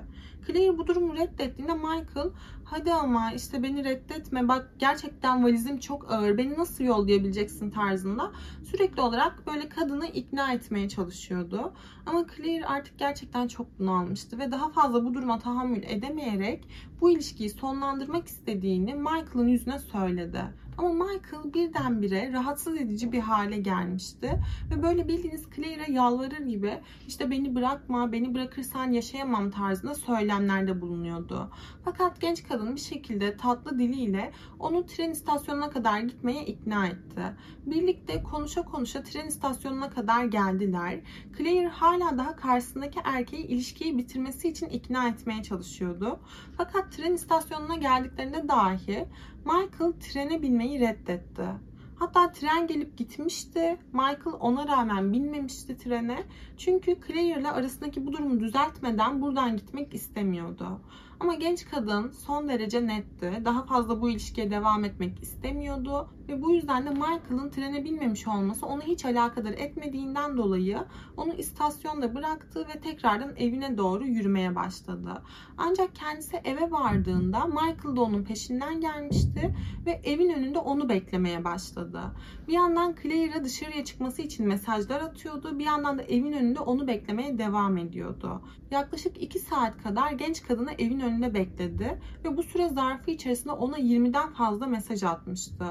Claire 0.46 0.78
bu 0.78 0.86
durumu 0.86 1.16
reddettiğinde 1.16 1.74
Michael 1.74 2.30
hadi 2.70 2.92
ama 2.92 3.32
işte 3.32 3.62
beni 3.62 3.84
reddetme 3.84 4.48
bak 4.48 4.70
gerçekten 4.78 5.44
valizim 5.44 5.78
çok 5.78 6.12
ağır 6.12 6.38
beni 6.38 6.58
nasıl 6.58 6.84
yollayabileceksin 6.84 7.70
tarzında 7.70 8.32
sürekli 8.70 9.02
olarak 9.02 9.46
böyle 9.46 9.68
kadını 9.68 10.06
ikna 10.06 10.52
etmeye 10.52 10.88
çalışıyordu. 10.88 11.72
Ama 12.06 12.26
Claire 12.36 12.66
artık 12.66 12.98
gerçekten 12.98 13.48
çok 13.48 13.78
bunalmıştı 13.78 14.38
ve 14.38 14.52
daha 14.52 14.70
fazla 14.70 15.04
bu 15.04 15.14
duruma 15.14 15.38
tahammül 15.38 15.82
edemeyerek 15.82 16.68
bu 17.00 17.10
ilişkiyi 17.10 17.50
sonlandırmak 17.50 18.28
istediğini 18.28 18.94
Michael'ın 18.94 19.48
yüzüne 19.48 19.78
söyledi. 19.78 20.44
Ama 20.78 20.88
Michael 20.88 21.54
birdenbire 21.54 22.32
rahatsız 22.32 22.76
edici 22.76 23.12
bir 23.12 23.20
hale 23.20 23.56
gelmişti. 23.56 24.40
Ve 24.70 24.82
böyle 24.82 25.08
bildiğiniz 25.08 25.44
Claire'e 25.56 25.92
yalvarır 25.92 26.46
gibi 26.46 26.80
işte 27.08 27.30
beni 27.30 27.54
bırakma, 27.54 28.12
beni 28.12 28.34
bırakırsan 28.34 28.92
yaşayamam 28.92 29.50
tarzında 29.50 29.94
söylemlerde 29.94 30.80
bulunuyordu. 30.80 31.50
Fakat 31.84 32.20
genç 32.20 32.48
kadın 32.48 32.55
bir 32.64 32.80
şekilde 32.80 33.36
tatlı 33.36 33.78
diliyle 33.78 34.32
onu 34.58 34.86
tren 34.86 35.10
istasyonuna 35.10 35.70
kadar 35.70 36.00
gitmeye 36.00 36.46
ikna 36.46 36.86
etti. 36.86 37.22
Birlikte 37.66 38.22
konuşa 38.22 38.62
konuşa 38.62 39.02
tren 39.02 39.26
istasyonuna 39.26 39.90
kadar 39.90 40.24
geldiler. 40.24 41.00
Claire 41.38 41.68
hala 41.68 42.18
daha 42.18 42.36
karşısındaki 42.36 43.00
erkeği 43.04 43.46
ilişkiyi 43.46 43.98
bitirmesi 43.98 44.48
için 44.48 44.66
ikna 44.66 45.08
etmeye 45.08 45.42
çalışıyordu. 45.42 46.20
Fakat 46.56 46.92
tren 46.92 47.14
istasyonuna 47.14 47.76
geldiklerinde 47.76 48.48
dahi 48.48 49.08
Michael 49.44 49.92
trene 50.00 50.42
binmeyi 50.42 50.80
reddetti. 50.80 51.46
Hatta 51.98 52.32
tren 52.32 52.66
gelip 52.66 52.96
gitmişti. 52.98 53.78
Michael 53.92 54.36
ona 54.40 54.68
rağmen 54.68 55.12
binmemişti 55.12 55.78
trene. 55.78 56.24
Çünkü 56.56 56.96
Claire 57.06 57.40
ile 57.40 57.50
arasındaki 57.50 58.06
bu 58.06 58.12
durumu 58.12 58.40
düzeltmeden 58.40 59.22
buradan 59.22 59.56
gitmek 59.56 59.94
istemiyordu. 59.94 60.80
Ama 61.20 61.34
genç 61.34 61.64
kadın 61.64 62.10
son 62.10 62.48
derece 62.48 62.86
netti. 62.86 63.42
Daha 63.44 63.62
fazla 63.62 64.00
bu 64.00 64.10
ilişkiye 64.10 64.50
devam 64.50 64.84
etmek 64.84 65.22
istemiyordu. 65.22 66.08
Ve 66.28 66.42
bu 66.42 66.52
yüzden 66.52 66.86
de 66.86 66.90
Michael'ın 66.90 67.50
trene 67.50 67.84
binmemiş 67.84 68.28
olması 68.28 68.66
onu 68.66 68.82
hiç 68.82 69.04
alakadar 69.04 69.52
etmediğinden 69.52 70.36
dolayı 70.36 70.78
onu 71.16 71.32
istasyonda 71.32 72.14
bıraktı 72.14 72.66
ve 72.68 72.80
tekrardan 72.80 73.36
evine 73.36 73.78
doğru 73.78 74.06
yürümeye 74.06 74.54
başladı. 74.54 75.22
Ancak 75.58 75.94
kendisi 75.94 76.36
eve 76.36 76.70
vardığında 76.70 77.46
Michael 77.46 77.96
da 77.96 78.00
onun 78.00 78.24
peşinden 78.24 78.80
gelmişti 78.80 79.54
ve 79.86 80.00
evin 80.04 80.30
önünde 80.30 80.58
onu 80.58 80.88
beklemeye 80.88 81.44
başladı. 81.44 82.00
Bir 82.48 82.52
yandan 82.52 82.94
Claire'a 83.02 83.44
dışarıya 83.44 83.84
çıkması 83.84 84.22
için 84.22 84.48
mesajlar 84.48 85.00
atıyordu. 85.00 85.58
Bir 85.58 85.64
yandan 85.64 85.98
da 85.98 86.02
evin 86.02 86.32
önünde 86.32 86.60
onu 86.60 86.86
beklemeye 86.86 87.38
devam 87.38 87.76
ediyordu. 87.78 88.42
Yaklaşık 88.70 89.22
2 89.22 89.38
saat 89.38 89.82
kadar 89.82 90.12
genç 90.12 90.42
kadını 90.42 90.72
evin 90.72 91.00
önünde 91.00 91.34
bekledi 91.34 92.00
ve 92.24 92.36
bu 92.36 92.42
süre 92.42 92.68
zarfı 92.68 93.10
içerisinde 93.10 93.52
ona 93.52 93.78
20'den 93.78 94.32
fazla 94.32 94.66
mesaj 94.66 95.02
atmıştı. 95.02 95.66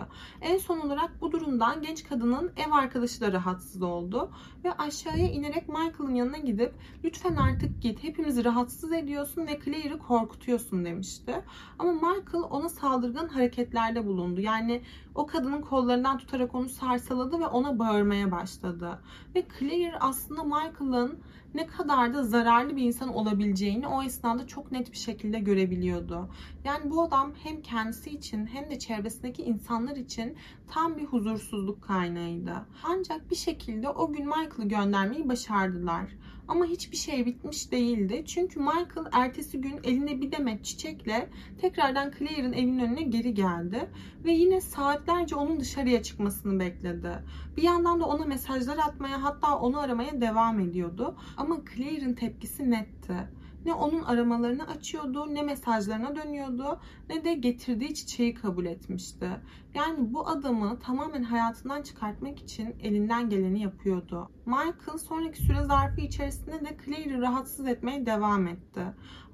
En 0.46 0.58
son 0.58 0.80
olarak 0.80 1.22
bu 1.22 1.32
durumdan 1.32 1.82
genç 1.82 2.04
kadının 2.04 2.52
ev 2.68 2.72
arkadaşı 2.72 3.22
da 3.22 3.32
rahatsız 3.32 3.82
oldu 3.82 4.32
ve 4.64 4.74
aşağıya 4.74 5.32
inerek 5.32 5.70
Michael'ın 5.70 6.16
yanına 6.16 6.38
gidip 6.38 6.74
lütfen 7.04 7.36
artık 7.36 7.82
git 7.82 8.04
hepimizi 8.04 8.46
rahatsız 8.46 8.92
ediyorsun 8.92 9.48
ve 9.48 9.60
Claire'ı 9.66 10.00
korkutuyorsun 10.00 10.86
demişti. 10.86 11.44
Ama 11.80 11.92
Michael 11.92 12.44
ona 12.50 12.70
saldırgan 12.70 13.28
hareketlerde 13.28 14.06
bulundu. 14.06 14.42
Yani 14.42 14.82
o 15.16 15.26
kadının 15.26 15.62
kollarından 15.62 16.18
tutarak 16.18 16.56
onu 16.56 16.70
sarsaladı 16.70 17.40
ve 17.40 17.48
ona 17.48 17.80
bağırmaya 17.80 18.32
başladı. 18.32 19.00
Ve 19.36 19.46
Claire 19.60 19.98
aslında 20.00 20.44
Michael'ın 20.44 21.20
ne 21.56 21.68
kadar 21.68 22.14
da 22.14 22.24
zararlı 22.24 22.76
bir 22.76 22.84
insan 22.84 23.14
olabileceğini 23.14 23.88
o 23.88 24.04
esnada 24.04 24.48
çok 24.48 24.72
net 24.72 24.92
bir 24.92 24.98
şekilde 24.98 25.40
görebiliyordu. 25.40 26.30
Yani 26.64 26.92
bu 26.92 27.04
adam 27.04 27.34
hem 27.44 27.62
kendisi 27.62 28.10
için 28.10 28.46
hem 28.46 28.70
de 28.70 28.80
çevresindeki 28.80 29.44
insanlar 29.44 29.96
için 29.96 30.36
tam 30.68 30.98
bir 30.98 31.06
huzursuzluk 31.06 31.82
kaynağıydı. 31.82 32.54
Ancak 32.84 33.32
bir 33.32 33.36
şekilde 33.36 33.90
o 33.90 34.14
gün 34.14 34.26
Michael'ı 34.26 34.68
göndermeyi 34.68 35.30
başardılar. 35.30 36.06
Ama 36.48 36.66
hiçbir 36.66 36.98
şey 36.98 37.26
bitmiş 37.26 37.72
değildi. 37.72 38.24
Çünkü 38.28 38.60
Michael 38.60 39.08
ertesi 39.12 39.62
gün 39.62 39.80
elinde 39.84 40.22
bir 40.22 40.32
demet 40.32 40.66
çiçekle 40.66 41.30
tekrardan 41.62 42.12
Claire'ın 42.20 42.54
evinin 42.54 42.80
önüne 42.80 43.02
geri 43.04 43.34
geldi. 43.34 43.90
Ve 44.26 44.32
yine 44.32 44.62
saatlerce 44.62 45.36
onun 45.36 45.60
dışarıya 45.60 46.04
çıkmasını 46.04 46.60
bekledi. 46.60 47.24
Bir 47.58 47.64
yandan 47.64 48.00
da 48.00 48.06
ona 48.06 48.26
mesajlar 48.26 48.78
atmaya 48.78 49.24
hatta 49.24 49.60
onu 49.60 49.80
aramaya 49.80 50.22
devam 50.22 50.60
ediyordu. 50.60 51.16
Ama 51.38 51.58
Claire'ın 51.76 52.14
tepkisi 52.14 52.72
netti 52.72 53.28
ne 53.66 53.74
onun 53.74 54.04
aramalarını 54.04 54.68
açıyordu, 54.68 55.36
ne 55.36 55.42
mesajlarına 55.42 56.16
dönüyordu, 56.16 56.80
ne 57.10 57.24
de 57.24 57.34
getirdiği 57.34 57.94
çiçeği 57.94 58.34
kabul 58.34 58.66
etmişti. 58.66 59.30
Yani 59.74 60.14
bu 60.14 60.28
adamı 60.28 60.80
tamamen 60.80 61.24
hayatından 61.24 61.82
çıkartmak 61.82 62.40
için 62.40 62.76
elinden 62.80 63.30
geleni 63.30 63.62
yapıyordu. 63.62 64.30
Michael 64.46 64.98
sonraki 64.98 65.44
süre 65.44 65.64
zarfı 65.64 66.02
içerisinde 66.02 66.66
de 66.66 66.78
Claire'i 66.86 67.22
rahatsız 67.22 67.68
etmeye 67.68 68.06
devam 68.06 68.48
etti. 68.48 68.82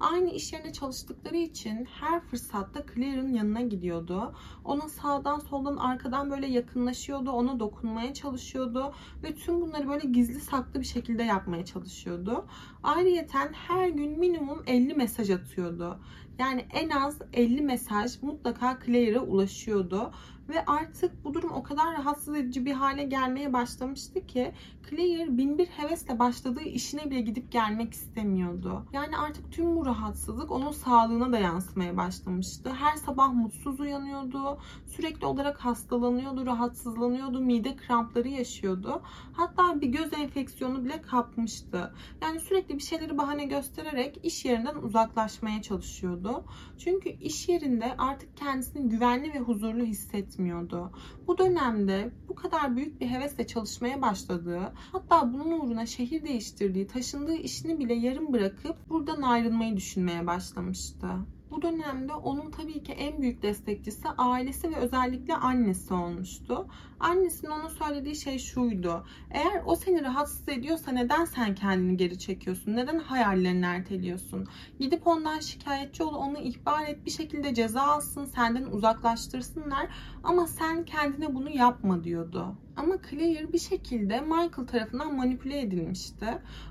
Aynı 0.00 0.30
iş 0.30 0.52
yerinde 0.52 0.72
çalıştıkları 0.72 1.36
için 1.36 1.84
her 1.84 2.20
fırsatta 2.20 2.84
Claire'ın 2.94 3.34
yanına 3.34 3.60
gidiyordu. 3.60 4.34
Ona 4.64 4.88
sağdan 4.88 5.38
soldan 5.38 5.76
arkadan 5.76 6.30
böyle 6.30 6.46
yakınlaşıyordu, 6.46 7.30
ona 7.30 7.60
dokunmaya 7.60 8.14
çalışıyordu 8.14 8.94
ve 9.22 9.34
tüm 9.34 9.60
bunları 9.60 9.88
böyle 9.88 10.08
gizli 10.08 10.40
saklı 10.40 10.80
bir 10.80 10.86
şekilde 10.86 11.22
yapmaya 11.22 11.64
çalışıyordu. 11.64 12.46
Ayrıyeten 12.82 13.52
her 13.52 13.88
gün 13.88 14.18
minimum 14.18 14.62
50 14.66 14.94
mesaj 14.94 15.30
atıyordu. 15.30 15.98
Yani 16.38 16.66
en 16.72 16.88
az 16.90 17.18
50 17.32 17.60
mesaj 17.60 18.22
mutlaka 18.22 18.78
Claire'e 18.86 19.20
ulaşıyordu. 19.20 20.12
Ve 20.48 20.64
artık 20.64 21.24
bu 21.24 21.34
durum 21.34 21.52
o 21.52 21.62
kadar 21.62 21.92
rahatsız 21.92 22.34
edici 22.34 22.64
bir 22.64 22.72
hale 22.72 23.04
gelmeye 23.04 23.52
başlamıştı 23.52 24.26
ki 24.26 24.52
Claire 24.90 25.38
binbir 25.38 25.66
hevesle 25.66 26.18
başladığı 26.18 26.62
işine 26.62 27.10
bile 27.10 27.20
gidip 27.20 27.52
gelmek 27.52 27.92
istemiyordu. 27.92 28.86
Yani 28.92 29.16
artık 29.16 29.52
tüm 29.52 29.76
bu 29.76 29.86
rahatsızlık 29.86 30.50
onun 30.50 30.70
sağlığına 30.70 31.32
da 31.32 31.38
yansımaya 31.38 31.96
başlamıştı. 31.96 32.72
Her 32.72 32.96
sabah 32.96 33.32
mutsuz 33.32 33.80
uyanıyordu. 33.80 34.58
Sürekli 34.86 35.26
olarak 35.26 35.58
hastalanıyordu, 35.58 36.46
rahatsızlanıyordu, 36.46 37.40
mide 37.40 37.76
krampları 37.76 38.28
yaşıyordu. 38.28 39.02
Hatta 39.32 39.80
bir 39.80 39.88
göz 39.88 40.12
enfeksiyonu 40.12 40.84
bile 40.84 41.02
kapmıştı. 41.02 41.94
Yani 42.22 42.40
sürekli 42.40 42.74
bir 42.74 42.82
şeyleri 42.82 43.18
bahane 43.18 43.44
göstererek 43.44 44.20
iş 44.22 44.44
yerinden 44.44 44.74
uzaklaşmaya 44.74 45.62
çalışıyordu. 45.62 46.44
Çünkü 46.78 47.08
iş 47.08 47.48
yerinde 47.48 47.94
artık 47.98 48.36
kendisini 48.36 48.88
güvenli 48.88 49.34
ve 49.34 49.38
huzurlu 49.38 49.84
hissetmiyordu. 49.84 50.31
Bu 51.26 51.38
dönemde 51.38 52.10
bu 52.28 52.34
kadar 52.34 52.76
büyük 52.76 53.00
bir 53.00 53.06
hevesle 53.06 53.46
çalışmaya 53.46 54.02
başladığı, 54.02 54.72
hatta 54.92 55.32
bunun 55.32 55.60
uğruna 55.60 55.86
şehir 55.86 56.24
değiştirdiği, 56.24 56.86
taşındığı 56.86 57.34
işini 57.34 57.78
bile 57.78 57.94
yarım 57.94 58.32
bırakıp 58.32 58.90
buradan 58.90 59.22
ayrılmayı 59.22 59.76
düşünmeye 59.76 60.26
başlamıştı. 60.26 61.08
Bu 61.52 61.62
dönemde 61.62 62.14
onun 62.14 62.50
tabii 62.50 62.82
ki 62.82 62.92
en 62.92 63.22
büyük 63.22 63.42
destekçisi 63.42 64.08
ailesi 64.08 64.70
ve 64.70 64.76
özellikle 64.76 65.34
annesi 65.34 65.94
olmuştu. 65.94 66.66
Annesinin 67.00 67.50
ona 67.50 67.68
söylediği 67.68 68.16
şey 68.16 68.38
şuydu. 68.38 69.04
Eğer 69.30 69.62
o 69.66 69.76
seni 69.76 70.02
rahatsız 70.02 70.48
ediyorsa 70.48 70.92
neden 70.92 71.24
sen 71.24 71.54
kendini 71.54 71.96
geri 71.96 72.18
çekiyorsun? 72.18 72.76
Neden 72.76 72.98
hayallerini 72.98 73.66
erteliyorsun? 73.66 74.46
Gidip 74.80 75.06
ondan 75.06 75.38
şikayetçi 75.40 76.02
ol, 76.02 76.14
onu 76.14 76.38
ihbar 76.38 76.86
et, 76.86 77.06
bir 77.06 77.10
şekilde 77.10 77.54
ceza 77.54 77.82
alsın, 77.82 78.24
senden 78.24 78.64
uzaklaştırsınlar. 78.64 79.88
Ama 80.24 80.46
sen 80.46 80.84
kendine 80.84 81.34
bunu 81.34 81.50
yapma 81.50 82.04
diyordu. 82.04 82.54
Ama 82.76 82.94
Claire 83.10 83.52
bir 83.52 83.58
şekilde 83.58 84.20
Michael 84.20 84.66
tarafından 84.66 85.14
manipüle 85.16 85.60
edilmişti. 85.60 86.26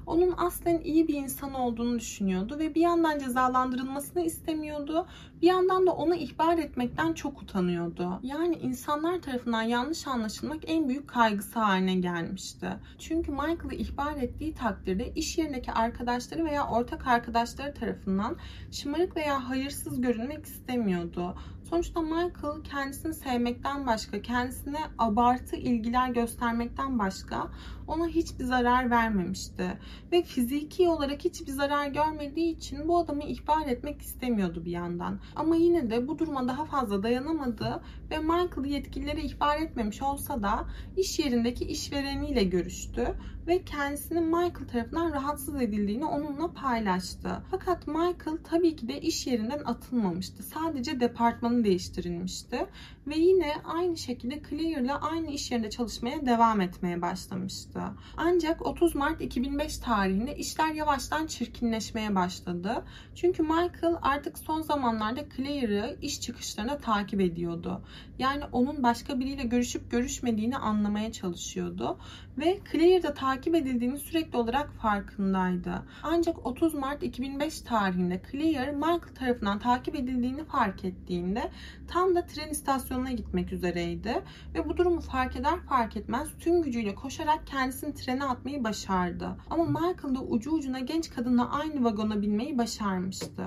Onun 0.05 0.33
aslen 0.37 0.81
iyi 0.83 1.07
bir 1.07 1.13
insan 1.13 1.53
olduğunu 1.53 1.99
düşünüyordu 1.99 2.59
ve 2.59 2.75
bir 2.75 2.81
yandan 2.81 3.19
cezalandırılmasını 3.19 4.21
istemiyordu. 4.21 5.07
Bir 5.41 5.47
yandan 5.47 5.87
da 5.87 5.91
onu 5.91 6.15
ihbar 6.15 6.57
etmekten 6.57 7.13
çok 7.13 7.41
utanıyordu. 7.41 8.19
Yani 8.23 8.55
insanlar 8.55 9.21
tarafından 9.21 9.61
yanlış 9.61 10.07
anlaşılmak 10.07 10.59
en 10.67 10.89
büyük 10.89 11.07
kaygısı 11.07 11.59
haline 11.59 11.95
gelmişti. 11.95 12.67
Çünkü 12.99 13.31
Michael'ı 13.31 13.75
ihbar 13.75 14.17
ettiği 14.17 14.53
takdirde 14.53 15.13
iş 15.15 15.37
yerindeki 15.37 15.71
arkadaşları 15.71 16.45
veya 16.45 16.67
ortak 16.67 17.07
arkadaşları 17.07 17.73
tarafından 17.73 18.37
şımarık 18.71 19.15
veya 19.15 19.49
hayırsız 19.49 20.01
görünmek 20.01 20.45
istemiyordu. 20.45 21.35
Sonuçta 21.71 22.01
Michael 22.01 22.63
kendisini 22.63 23.13
sevmekten 23.13 23.87
başka, 23.87 24.21
kendisine 24.21 24.79
abartı 24.97 25.55
ilgiler 25.55 26.09
göstermekten 26.09 26.99
başka 26.99 27.47
ona 27.87 28.07
hiçbir 28.07 28.43
zarar 28.43 28.89
vermemişti. 28.89 29.77
Ve 30.11 30.23
fiziki 30.23 30.89
olarak 30.89 31.25
hiçbir 31.25 31.51
zarar 31.51 31.87
görmediği 31.87 32.55
için 32.55 32.87
bu 32.87 32.97
adamı 32.99 33.23
ihbar 33.23 33.67
etmek 33.67 34.01
istemiyordu 34.01 34.65
bir 34.65 34.71
yandan. 34.71 35.19
Ama 35.35 35.55
yine 35.55 35.89
de 35.89 36.07
bu 36.07 36.19
duruma 36.19 36.47
daha 36.47 36.65
fazla 36.65 37.03
dayanamadı 37.03 37.81
ve 38.11 38.19
Michael'ı 38.19 38.67
yetkililere 38.67 39.21
ihbar 39.21 39.57
etmemiş 39.57 40.01
olsa 40.01 40.43
da 40.43 40.67
iş 40.97 41.19
yerindeki 41.19 41.65
işvereniyle 41.65 42.43
görüştü 42.43 43.15
ve 43.47 43.63
kendisinin 43.63 44.23
Michael 44.23 44.67
tarafından 44.71 45.11
rahatsız 45.11 45.61
edildiğini 45.61 46.05
onunla 46.05 46.53
paylaştı. 46.53 47.29
Fakat 47.51 47.87
Michael 47.87 48.37
tabii 48.43 48.75
ki 48.75 48.87
de 48.87 49.01
iş 49.01 49.27
yerinden 49.27 49.61
atılmamıştı. 49.65 50.43
Sadece 50.43 50.99
departmanı 50.99 51.63
değiştirilmişti 51.63 52.65
ve 53.07 53.15
yine 53.17 53.53
aynı 53.63 53.97
şekilde 53.97 54.41
Claire'la 54.49 55.01
aynı 55.01 55.31
iş 55.31 55.51
yerinde 55.51 55.69
çalışmaya 55.69 56.25
devam 56.25 56.61
etmeye 56.61 57.01
başlamıştı. 57.01 57.81
Ancak 58.17 58.65
30 58.65 58.95
Mart 58.95 59.21
2005 59.21 59.77
tarihinde 59.77 60.35
işler 60.35 60.73
yavaştan 60.73 61.27
çirkinleşmeye 61.27 62.15
başladı. 62.15 62.83
Çünkü 63.15 63.43
Michael 63.43 63.95
artık 64.01 64.37
son 64.37 64.61
zamanlarda 64.61 65.21
Claire'ı 65.37 65.97
iş 66.01 66.21
çıkışlarına 66.21 66.77
takip 66.77 67.21
ediyordu. 67.21 67.81
Yani 68.19 68.43
onun 68.51 68.83
başka 68.83 69.19
biriyle 69.19 69.43
görüşüp 69.43 69.91
görüşmediğini 69.91 70.57
anlamaya 70.57 71.11
çalışıyordu 71.11 71.97
ve 72.37 72.59
Claire 72.71 73.03
de 73.03 73.13
takip 73.13 73.55
edildiğini 73.55 73.99
sürekli 73.99 74.37
olarak 74.37 74.73
farkındaydı. 74.73 75.83
Ancak 76.03 76.45
30 76.45 76.73
Mart 76.73 77.03
2005 77.03 77.61
tarihinde 77.61 78.21
Claire 78.31 78.71
Michael 78.71 79.15
tarafından 79.19 79.59
takip 79.59 79.95
edildiğini 79.95 80.45
fark 80.45 80.85
ettiğinde 80.85 81.51
tam 81.87 82.15
da 82.15 82.25
tren 82.25 82.49
istasyonuna 82.49 83.11
gitmek 83.11 83.53
üzereydi 83.53 84.23
ve 84.53 84.69
bu 84.69 84.77
durumu 84.77 85.01
fark 85.01 85.35
eder 85.35 85.59
fark 85.69 85.97
etmez 85.97 86.29
tüm 86.39 86.61
gücüyle 86.61 86.95
koşarak 86.95 87.47
kendisini 87.47 87.93
trene 87.93 88.23
atmayı 88.23 88.63
başardı. 88.63 89.37
Ama 89.49 89.65
Michael 89.65 90.15
da 90.15 90.21
ucu 90.21 90.51
ucuna 90.51 90.79
genç 90.79 91.09
kadınla 91.09 91.51
aynı 91.51 91.83
vagona 91.83 92.21
binmeyi 92.21 92.57
başarmıştı. 92.57 93.43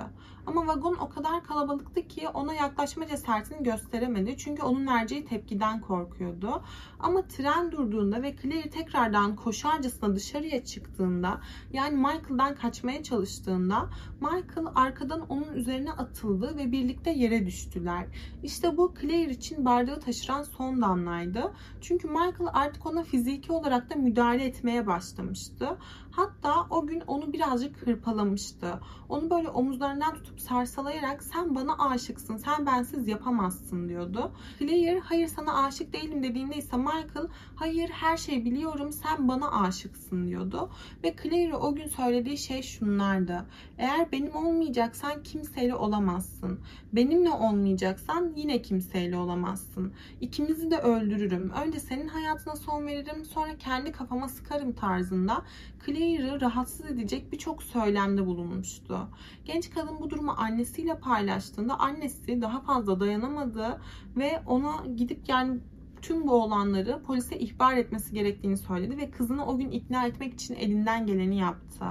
Ama 0.47 0.67
vagon 0.67 0.95
o 0.95 1.09
kadar 1.09 1.45
kalabalıktı 1.45 2.09
ki 2.09 2.29
ona 2.29 2.55
yaklaşma 2.55 3.07
cesaretini 3.07 3.63
gösteremedi. 3.63 4.37
Çünkü 4.39 4.63
onun 4.63 4.87
vereceği 4.87 5.25
tepkiden 5.25 5.81
korkuyordu. 5.81 6.63
Ama 6.99 7.23
tren 7.23 7.73
durduğunda 7.73 8.23
ve 8.23 8.37
Claire 8.43 8.71
tekrardan 8.71 9.37
koşarcasına 9.37 10.17
dışarıya 10.17 10.65
çıktığında 10.65 11.41
yani 11.73 11.97
Michael'dan 11.97 12.55
kaçmaya 12.55 13.03
çalıştığında 13.03 13.91
Michael 14.21 14.67
arkadan 14.75 15.21
onun 15.29 15.53
üzerine 15.53 15.93
atıldı 15.93 16.57
ve 16.57 16.73
birlikte 16.73 17.11
yere 17.11 17.47
düştüler. 17.47 18.07
İşte 18.43 18.77
bu 18.77 18.95
Claire 19.01 19.33
için 19.33 19.65
bardağı 19.65 20.01
taşıran 20.01 20.43
son 20.43 20.83
damlaydı. 20.83 21.53
Çünkü 21.81 22.09
Michael 22.09 22.51
artık 22.53 22.87
ona 22.87 23.03
fiziki 23.03 23.53
olarak 23.53 23.91
da 23.91 23.95
müdahale 23.95 24.45
etmeye 24.45 24.87
başlamıştı. 24.87 25.79
Hatta 26.11 26.67
o 26.71 26.87
gün 26.87 27.01
onu 27.01 27.33
birazcık 27.33 27.87
hırpalamıştı. 27.87 28.81
Onu 29.09 29.31
böyle 29.31 29.49
omuzlarından 29.49 30.15
tutup 30.15 30.34
sarsalayarak 30.41 31.23
sen 31.23 31.55
bana 31.55 31.79
aşıksın, 31.79 32.37
sen 32.37 32.67
bensiz 32.67 33.09
yapamazsın 33.09 33.89
diyordu. 33.89 34.33
Claire 34.59 35.01
hayır 35.01 35.27
sana 35.27 35.65
aşık 35.65 35.93
değilim 35.93 36.23
dediğinde 36.23 36.57
ise 36.57 36.77
Michael 36.77 37.29
hayır 37.55 37.89
her 37.89 38.17
şeyi 38.17 38.45
biliyorum 38.45 38.93
sen 38.93 39.29
bana 39.29 39.63
aşıksın 39.63 40.27
diyordu. 40.27 40.71
Ve 41.05 41.15
Claire 41.23 41.57
o 41.57 41.75
gün 41.75 41.87
söylediği 41.87 42.39
şey 42.39 42.63
şunlardı. 42.63 43.47
Eğer 43.79 44.13
benim 44.13 44.37
olmayacaksan 44.37 45.23
kimseyle 45.23 45.75
olamazsın. 45.75 46.61
Benimle 46.93 47.31
olmayacaksan 47.31 48.33
yine 48.37 48.63
kimseyle 48.63 49.17
olamazsın. 49.17 49.93
İkimizi 50.21 50.71
de 50.71 50.79
öldürürüm. 50.79 51.51
Önce 51.51 51.81
senin 51.81 52.09
hayatına 52.09 52.57
son 52.57 52.87
veririm 52.87 53.25
sonra 53.25 53.59
kendi 53.59 53.93
kafama 53.93 54.29
sıkarım 54.29 54.73
tarzında 54.73 55.43
Claire'ı 55.87 56.41
rahatsız 56.41 56.87
edecek 56.87 57.33
birçok 57.33 57.63
söylemde 57.63 58.27
bulunmuştu. 58.27 59.09
Genç 59.45 59.71
kadın 59.71 60.01
bu 60.01 60.11
durumu 60.11 60.35
annesiyle 60.37 60.99
paylaştığında 60.99 61.79
annesi 61.79 62.43
daha 62.43 62.61
fazla 62.61 63.01
dayanamadı 63.01 63.81
ve 64.17 64.43
ona 64.47 64.87
gidip 64.97 65.29
yani 65.29 65.61
tüm 66.03 66.27
bu 66.27 66.33
olanları 66.33 67.03
polise 67.03 67.39
ihbar 67.39 67.77
etmesi 67.77 68.15
gerektiğini 68.15 68.57
söyledi 68.57 68.97
ve 68.97 69.11
kızını 69.11 69.47
o 69.47 69.59
gün 69.59 69.71
ikna 69.71 70.07
etmek 70.07 70.35
için 70.35 70.55
elinden 70.55 71.07
geleni 71.07 71.39
yaptı. 71.39 71.85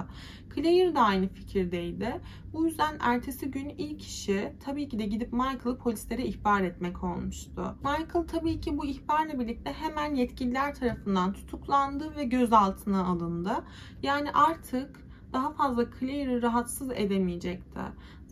Claire 0.55 0.95
de 0.95 0.99
aynı 0.99 1.27
fikirdeydi. 1.27 2.21
Bu 2.53 2.65
yüzden 2.65 2.97
ertesi 2.99 3.51
gün 3.51 3.69
ilk 3.69 4.01
işi 4.01 4.53
tabii 4.65 4.89
ki 4.89 4.99
de 4.99 5.05
gidip 5.05 5.33
Michael'ı 5.33 5.77
polislere 5.77 6.25
ihbar 6.25 6.61
etmek 6.61 7.03
olmuştu. 7.03 7.75
Michael 7.83 8.27
tabii 8.27 8.61
ki 8.61 8.77
bu 8.77 8.85
ihbarla 8.85 9.39
birlikte 9.39 9.73
hemen 9.73 10.15
yetkililer 10.15 10.75
tarafından 10.75 11.33
tutuklandı 11.33 12.15
ve 12.15 12.23
gözaltına 12.23 13.05
alındı. 13.05 13.63
Yani 14.03 14.31
artık 14.31 15.03
daha 15.33 15.51
fazla 15.53 15.85
Claire'ı 15.99 16.41
rahatsız 16.41 16.91
edemeyecekti. 16.91 17.79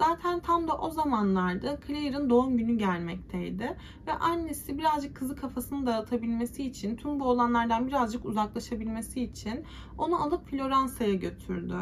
Zaten 0.02 0.40
tam 0.40 0.68
da 0.68 0.78
o 0.78 0.90
zamanlarda 0.90 1.80
Claire'ın 1.88 2.30
doğum 2.30 2.58
günü 2.58 2.78
gelmekteydi. 2.78 3.78
Ve 4.08 4.14
annesi 4.14 4.78
birazcık 4.78 5.16
kızı 5.16 5.36
kafasını 5.36 5.86
dağıtabilmesi 5.86 6.64
için, 6.64 6.96
tüm 6.96 7.20
bu 7.20 7.26
olanlardan 7.26 7.88
birazcık 7.88 8.26
uzaklaşabilmesi 8.26 9.22
için 9.22 9.66
onu 9.98 10.24
alıp 10.24 10.50
Floransa'ya 10.50 11.14
götürdü. 11.14 11.76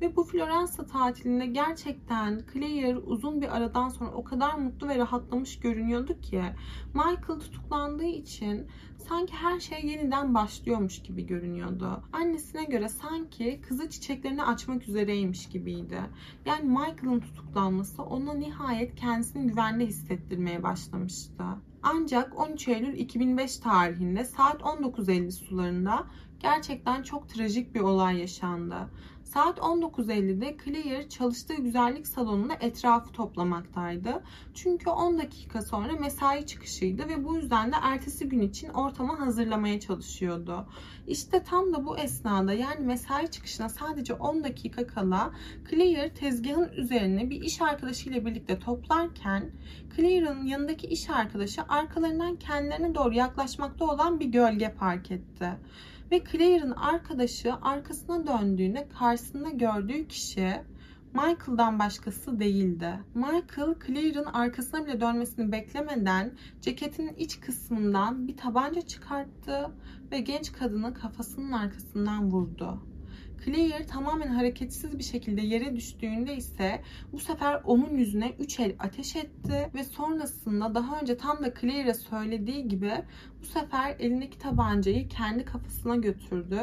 Ve 0.00 0.16
bu 0.16 0.24
Floransa 0.24 0.86
tatilinde 0.86 1.46
gerçekten 1.46 2.42
Claire 2.52 2.96
uzun 2.96 3.40
bir 3.42 3.56
aradan 3.56 3.88
sonra 3.88 4.10
o 4.10 4.24
kadar 4.24 4.54
mutlu 4.54 4.88
ve 4.88 4.98
rahatlamış 4.98 5.60
görünüyordu 5.60 6.20
ki 6.20 6.42
Michael 6.94 7.40
tutuklandığı 7.40 8.04
için 8.04 8.66
sanki 9.08 9.34
her 9.34 9.60
şey 9.60 9.86
yeniden 9.86 10.34
başlıyormuş 10.34 11.02
gibi 11.02 11.26
görünüyordu. 11.26 12.02
Annesine 12.12 12.64
göre 12.64 12.88
sanki 12.88 13.60
kızı 13.68 13.90
çiçeklerini 13.90 14.44
açmak 14.44 14.88
üzereymiş 14.88 15.48
gibiydi. 15.48 16.00
Yani 16.46 16.68
Michael'ın 16.68 17.20
tutuklanması 17.64 18.02
ona 18.02 18.34
nihayet 18.34 18.94
kendisini 18.94 19.46
güvende 19.46 19.86
hissettirmeye 19.86 20.62
başlamıştı. 20.62 21.44
Ancak 21.82 22.38
13 22.38 22.68
Eylül 22.68 22.98
2005 22.98 23.56
tarihinde 23.56 24.24
saat 24.24 24.60
19.50 24.60 25.30
sularında 25.30 26.06
gerçekten 26.40 27.02
çok 27.02 27.28
trajik 27.28 27.74
bir 27.74 27.80
olay 27.80 28.18
yaşandı. 28.18 28.76
Saat 29.34 29.58
19.50'de 29.58 30.56
Claire 30.64 31.08
çalıştığı 31.08 31.54
güzellik 31.54 32.06
salonunda 32.06 32.54
etrafı 32.60 33.12
toplamaktaydı. 33.12 34.22
Çünkü 34.54 34.90
10 34.90 35.18
dakika 35.18 35.62
sonra 35.62 35.92
mesai 35.92 36.46
çıkışıydı 36.46 37.08
ve 37.08 37.24
bu 37.24 37.36
yüzden 37.36 37.72
de 37.72 37.76
ertesi 37.82 38.28
gün 38.28 38.40
için 38.40 38.68
ortamı 38.68 39.16
hazırlamaya 39.16 39.80
çalışıyordu. 39.80 40.66
İşte 41.06 41.42
tam 41.42 41.72
da 41.72 41.86
bu 41.86 41.98
esnada 41.98 42.52
yani 42.52 42.86
mesai 42.86 43.30
çıkışına 43.30 43.68
sadece 43.68 44.14
10 44.14 44.44
dakika 44.44 44.86
kala 44.86 45.32
Claire 45.70 46.14
tezgahın 46.14 46.68
üzerine 46.68 47.30
bir 47.30 47.42
iş 47.42 47.62
arkadaşıyla 47.62 48.26
birlikte 48.26 48.58
toplarken 48.58 49.50
Claire'ın 49.96 50.46
yanındaki 50.46 50.86
iş 50.86 51.10
arkadaşı 51.10 51.62
arkalarından 51.68 52.36
kendilerine 52.36 52.94
doğru 52.94 53.14
yaklaşmakta 53.14 53.84
olan 53.84 54.20
bir 54.20 54.26
gölge 54.26 54.70
fark 54.70 55.10
etti. 55.10 55.48
Ve 56.10 56.24
Claire'ın 56.32 56.70
arkadaşı 56.70 57.54
arkasına 57.54 58.26
döndüğünde 58.26 58.88
karşısında 58.88 59.50
gördüğü 59.50 60.08
kişi 60.08 60.52
Michael'dan 61.14 61.78
başkası 61.78 62.40
değildi. 62.40 63.00
Michael, 63.14 63.74
Claire'ın 63.86 64.24
arkasına 64.24 64.86
bile 64.86 65.00
dönmesini 65.00 65.52
beklemeden 65.52 66.32
ceketinin 66.60 67.14
iç 67.14 67.40
kısmından 67.40 68.28
bir 68.28 68.36
tabanca 68.36 68.80
çıkarttı 68.80 69.70
ve 70.12 70.20
genç 70.20 70.52
kadını 70.52 70.94
kafasının 70.94 71.52
arkasından 71.52 72.30
vurdu. 72.30 72.93
Claire 73.44 73.86
tamamen 73.86 74.28
hareketsiz 74.28 74.98
bir 74.98 75.04
şekilde 75.04 75.42
yere 75.42 75.76
düştüğünde 75.76 76.36
ise 76.36 76.82
bu 77.12 77.18
sefer 77.18 77.60
onun 77.64 77.96
yüzüne 77.96 78.32
3 78.38 78.60
el 78.60 78.74
ateş 78.78 79.16
etti 79.16 79.70
ve 79.74 79.84
sonrasında 79.84 80.74
daha 80.74 81.00
önce 81.00 81.16
tam 81.16 81.42
da 81.44 81.54
Claire'e 81.60 81.94
söylediği 81.94 82.68
gibi 82.68 82.92
bu 83.42 83.46
sefer 83.46 83.96
elindeki 83.98 84.38
tabancayı 84.38 85.08
kendi 85.08 85.44
kafasına 85.44 85.96
götürdü 85.96 86.60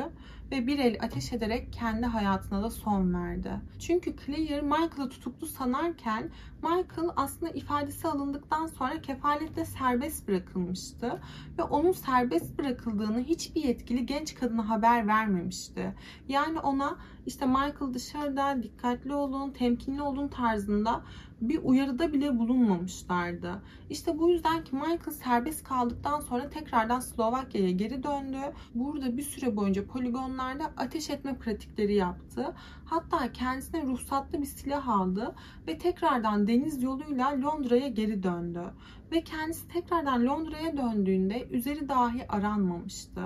ve 0.51 0.67
bir 0.67 0.79
el 0.79 0.97
ateş 1.01 1.33
ederek 1.33 1.73
kendi 1.73 2.05
hayatına 2.05 2.63
da 2.63 2.69
son 2.69 3.13
verdi. 3.13 3.51
Çünkü 3.79 4.15
Claire 4.25 4.61
Michael'ı 4.61 5.09
tutuklu 5.09 5.47
sanarken 5.47 6.29
Michael 6.63 7.09
aslında 7.15 7.51
ifadesi 7.51 8.07
alındıktan 8.07 8.67
sonra 8.67 9.01
kefaletle 9.01 9.65
serbest 9.65 10.27
bırakılmıştı 10.27 11.21
ve 11.57 11.63
onun 11.63 11.91
serbest 11.91 12.59
bırakıldığını 12.59 13.19
hiçbir 13.19 13.63
yetkili 13.63 14.05
genç 14.05 14.35
kadına 14.35 14.69
haber 14.69 15.07
vermemişti. 15.07 15.95
Yani 16.27 16.59
ona 16.59 16.97
işte 17.25 17.45
Michael 17.45 17.93
dışarıda 17.93 18.63
dikkatli 18.63 19.13
olun, 19.13 19.51
temkinli 19.51 20.01
olun 20.01 20.27
tarzında 20.27 21.01
bir 21.41 21.59
uyarıda 21.63 22.13
bile 22.13 22.39
bulunmamışlardı. 22.39 23.61
İşte 23.89 24.19
bu 24.19 24.29
yüzden 24.29 24.63
ki 24.63 24.75
Michael 24.75 25.11
serbest 25.23 25.63
kaldıktan 25.63 26.19
sonra 26.19 26.49
tekrardan 26.49 26.99
Slovakya'ya 26.99 27.71
geri 27.71 28.03
döndü. 28.03 28.37
Burada 28.75 29.17
bir 29.17 29.21
süre 29.21 29.55
boyunca 29.55 29.85
poligonlarda 29.85 30.71
ateş 30.77 31.09
etme 31.09 31.37
pratikleri 31.37 31.95
yaptı. 31.95 32.53
Hatta 32.85 33.31
kendisine 33.31 33.83
ruhsatlı 33.83 34.41
bir 34.41 34.45
silah 34.45 34.87
aldı 34.87 35.35
ve 35.67 35.77
tekrardan 35.77 36.47
deniz 36.51 36.83
yoluyla 36.83 37.41
Londra'ya 37.41 37.87
geri 37.87 38.23
döndü. 38.23 38.61
Ve 39.11 39.23
kendisi 39.23 39.67
tekrardan 39.67 40.25
Londra'ya 40.25 40.77
döndüğünde 40.77 41.47
üzeri 41.51 41.89
dahi 41.89 42.27
aranmamıştı. 42.27 43.21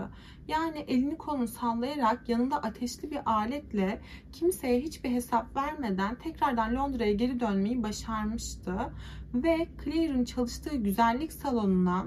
Yani 0.47 0.79
elini 0.79 1.17
kolunu 1.17 1.47
sallayarak 1.47 2.29
yanında 2.29 2.57
ateşli 2.57 3.11
bir 3.11 3.31
aletle 3.31 4.01
kimseye 4.31 4.81
hiçbir 4.81 5.09
hesap 5.09 5.55
vermeden 5.55 6.15
tekrardan 6.15 6.75
Londra'ya 6.75 7.13
geri 7.13 7.39
dönmeyi 7.39 7.83
başarmıştı. 7.83 8.73
Ve 9.33 9.67
Claire'ın 9.83 10.25
çalıştığı 10.25 10.75
güzellik 10.75 11.33
salonuna 11.33 12.05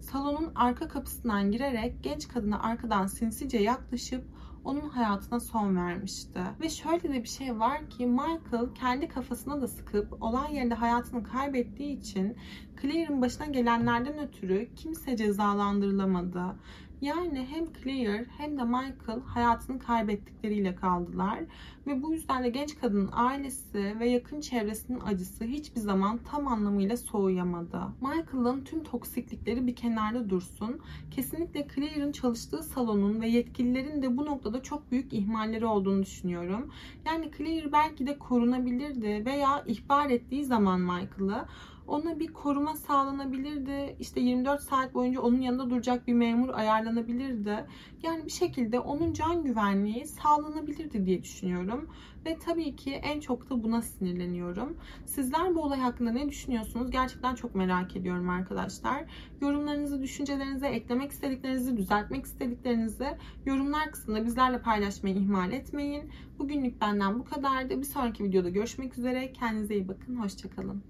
salonun 0.00 0.52
arka 0.54 0.88
kapısından 0.88 1.50
girerek 1.50 1.94
genç 2.02 2.28
kadına 2.28 2.62
arkadan 2.62 3.06
sinsice 3.06 3.58
yaklaşıp 3.58 4.24
onun 4.64 4.88
hayatına 4.88 5.40
son 5.40 5.76
vermişti. 5.76 6.40
Ve 6.60 6.68
şöyle 6.68 7.02
de 7.02 7.22
bir 7.22 7.28
şey 7.28 7.58
var 7.58 7.90
ki 7.90 8.06
Michael 8.06 8.74
kendi 8.74 9.08
kafasına 9.08 9.60
da 9.60 9.68
sıkıp 9.68 10.22
olay 10.22 10.54
yerinde 10.54 10.74
hayatını 10.74 11.22
kaybettiği 11.22 11.98
için 11.98 12.36
Claire'ın 12.82 13.22
başına 13.22 13.46
gelenlerden 13.46 14.18
ötürü 14.18 14.68
kimse 14.76 15.16
cezalandırılamadı. 15.16 16.56
Yani 17.02 17.46
hem 17.50 17.72
Claire 17.72 18.26
hem 18.38 18.58
de 18.58 18.64
Michael 18.64 19.20
hayatını 19.26 19.78
kaybettikleriyle 19.78 20.74
kaldılar. 20.74 21.38
Ve 21.86 22.02
bu 22.02 22.12
yüzden 22.12 22.44
de 22.44 22.48
genç 22.48 22.78
kadının 22.78 23.10
ailesi 23.12 23.96
ve 24.00 24.08
yakın 24.08 24.40
çevresinin 24.40 25.00
acısı 25.00 25.44
hiçbir 25.44 25.80
zaman 25.80 26.18
tam 26.18 26.48
anlamıyla 26.48 26.96
soğuyamadı. 26.96 27.80
Michael'ın 28.00 28.64
tüm 28.64 28.84
toksiklikleri 28.84 29.66
bir 29.66 29.76
kenarda 29.76 30.30
dursun. 30.30 30.80
Kesinlikle 31.10 31.66
Claire'ın 31.74 32.12
çalıştığı 32.12 32.62
salonun 32.62 33.20
ve 33.20 33.28
yetkililerin 33.28 34.02
de 34.02 34.16
bu 34.16 34.26
noktada 34.26 34.62
çok 34.62 34.90
büyük 34.90 35.12
ihmalleri 35.12 35.66
olduğunu 35.66 36.02
düşünüyorum. 36.02 36.70
Yani 37.06 37.30
Claire 37.38 37.72
belki 37.72 38.06
de 38.06 38.18
korunabilirdi 38.18 39.22
veya 39.26 39.64
ihbar 39.66 40.10
ettiği 40.10 40.44
zaman 40.44 40.80
Michael'ı 40.80 41.46
ona 41.92 42.18
bir 42.18 42.32
koruma 42.32 42.76
sağlanabilirdi. 42.76 43.96
İşte 44.00 44.20
24 44.20 44.62
saat 44.62 44.94
boyunca 44.94 45.20
onun 45.20 45.40
yanında 45.40 45.70
duracak 45.70 46.06
bir 46.06 46.12
memur 46.12 46.48
ayarlanabilirdi. 46.48 47.66
Yani 48.02 48.26
bir 48.26 48.30
şekilde 48.30 48.80
onun 48.80 49.12
can 49.12 49.44
güvenliği 49.44 50.06
sağlanabilirdi 50.06 51.06
diye 51.06 51.22
düşünüyorum. 51.22 51.88
Ve 52.26 52.38
tabii 52.38 52.76
ki 52.76 52.92
en 52.92 53.20
çok 53.20 53.50
da 53.50 53.62
buna 53.62 53.82
sinirleniyorum. 53.82 54.76
Sizler 55.06 55.54
bu 55.54 55.62
olay 55.62 55.80
hakkında 55.80 56.10
ne 56.10 56.28
düşünüyorsunuz? 56.28 56.90
Gerçekten 56.90 57.34
çok 57.34 57.54
merak 57.54 57.96
ediyorum 57.96 58.28
arkadaşlar. 58.28 59.04
Yorumlarınızı, 59.40 60.02
düşüncelerinizi, 60.02 60.66
eklemek 60.66 61.10
istediklerinizi, 61.10 61.76
düzeltmek 61.76 62.24
istediklerinizi 62.24 63.06
yorumlar 63.46 63.92
kısmında 63.92 64.24
bizlerle 64.24 64.60
paylaşmayı 64.60 65.16
ihmal 65.16 65.52
etmeyin. 65.52 66.10
Bugünlük 66.38 66.80
benden 66.80 67.18
bu 67.18 67.24
kadardı. 67.24 67.78
Bir 67.78 67.86
sonraki 67.86 68.24
videoda 68.24 68.48
görüşmek 68.48 68.98
üzere. 68.98 69.32
Kendinize 69.32 69.74
iyi 69.74 69.88
bakın. 69.88 70.16
Hoşçakalın. 70.16 70.82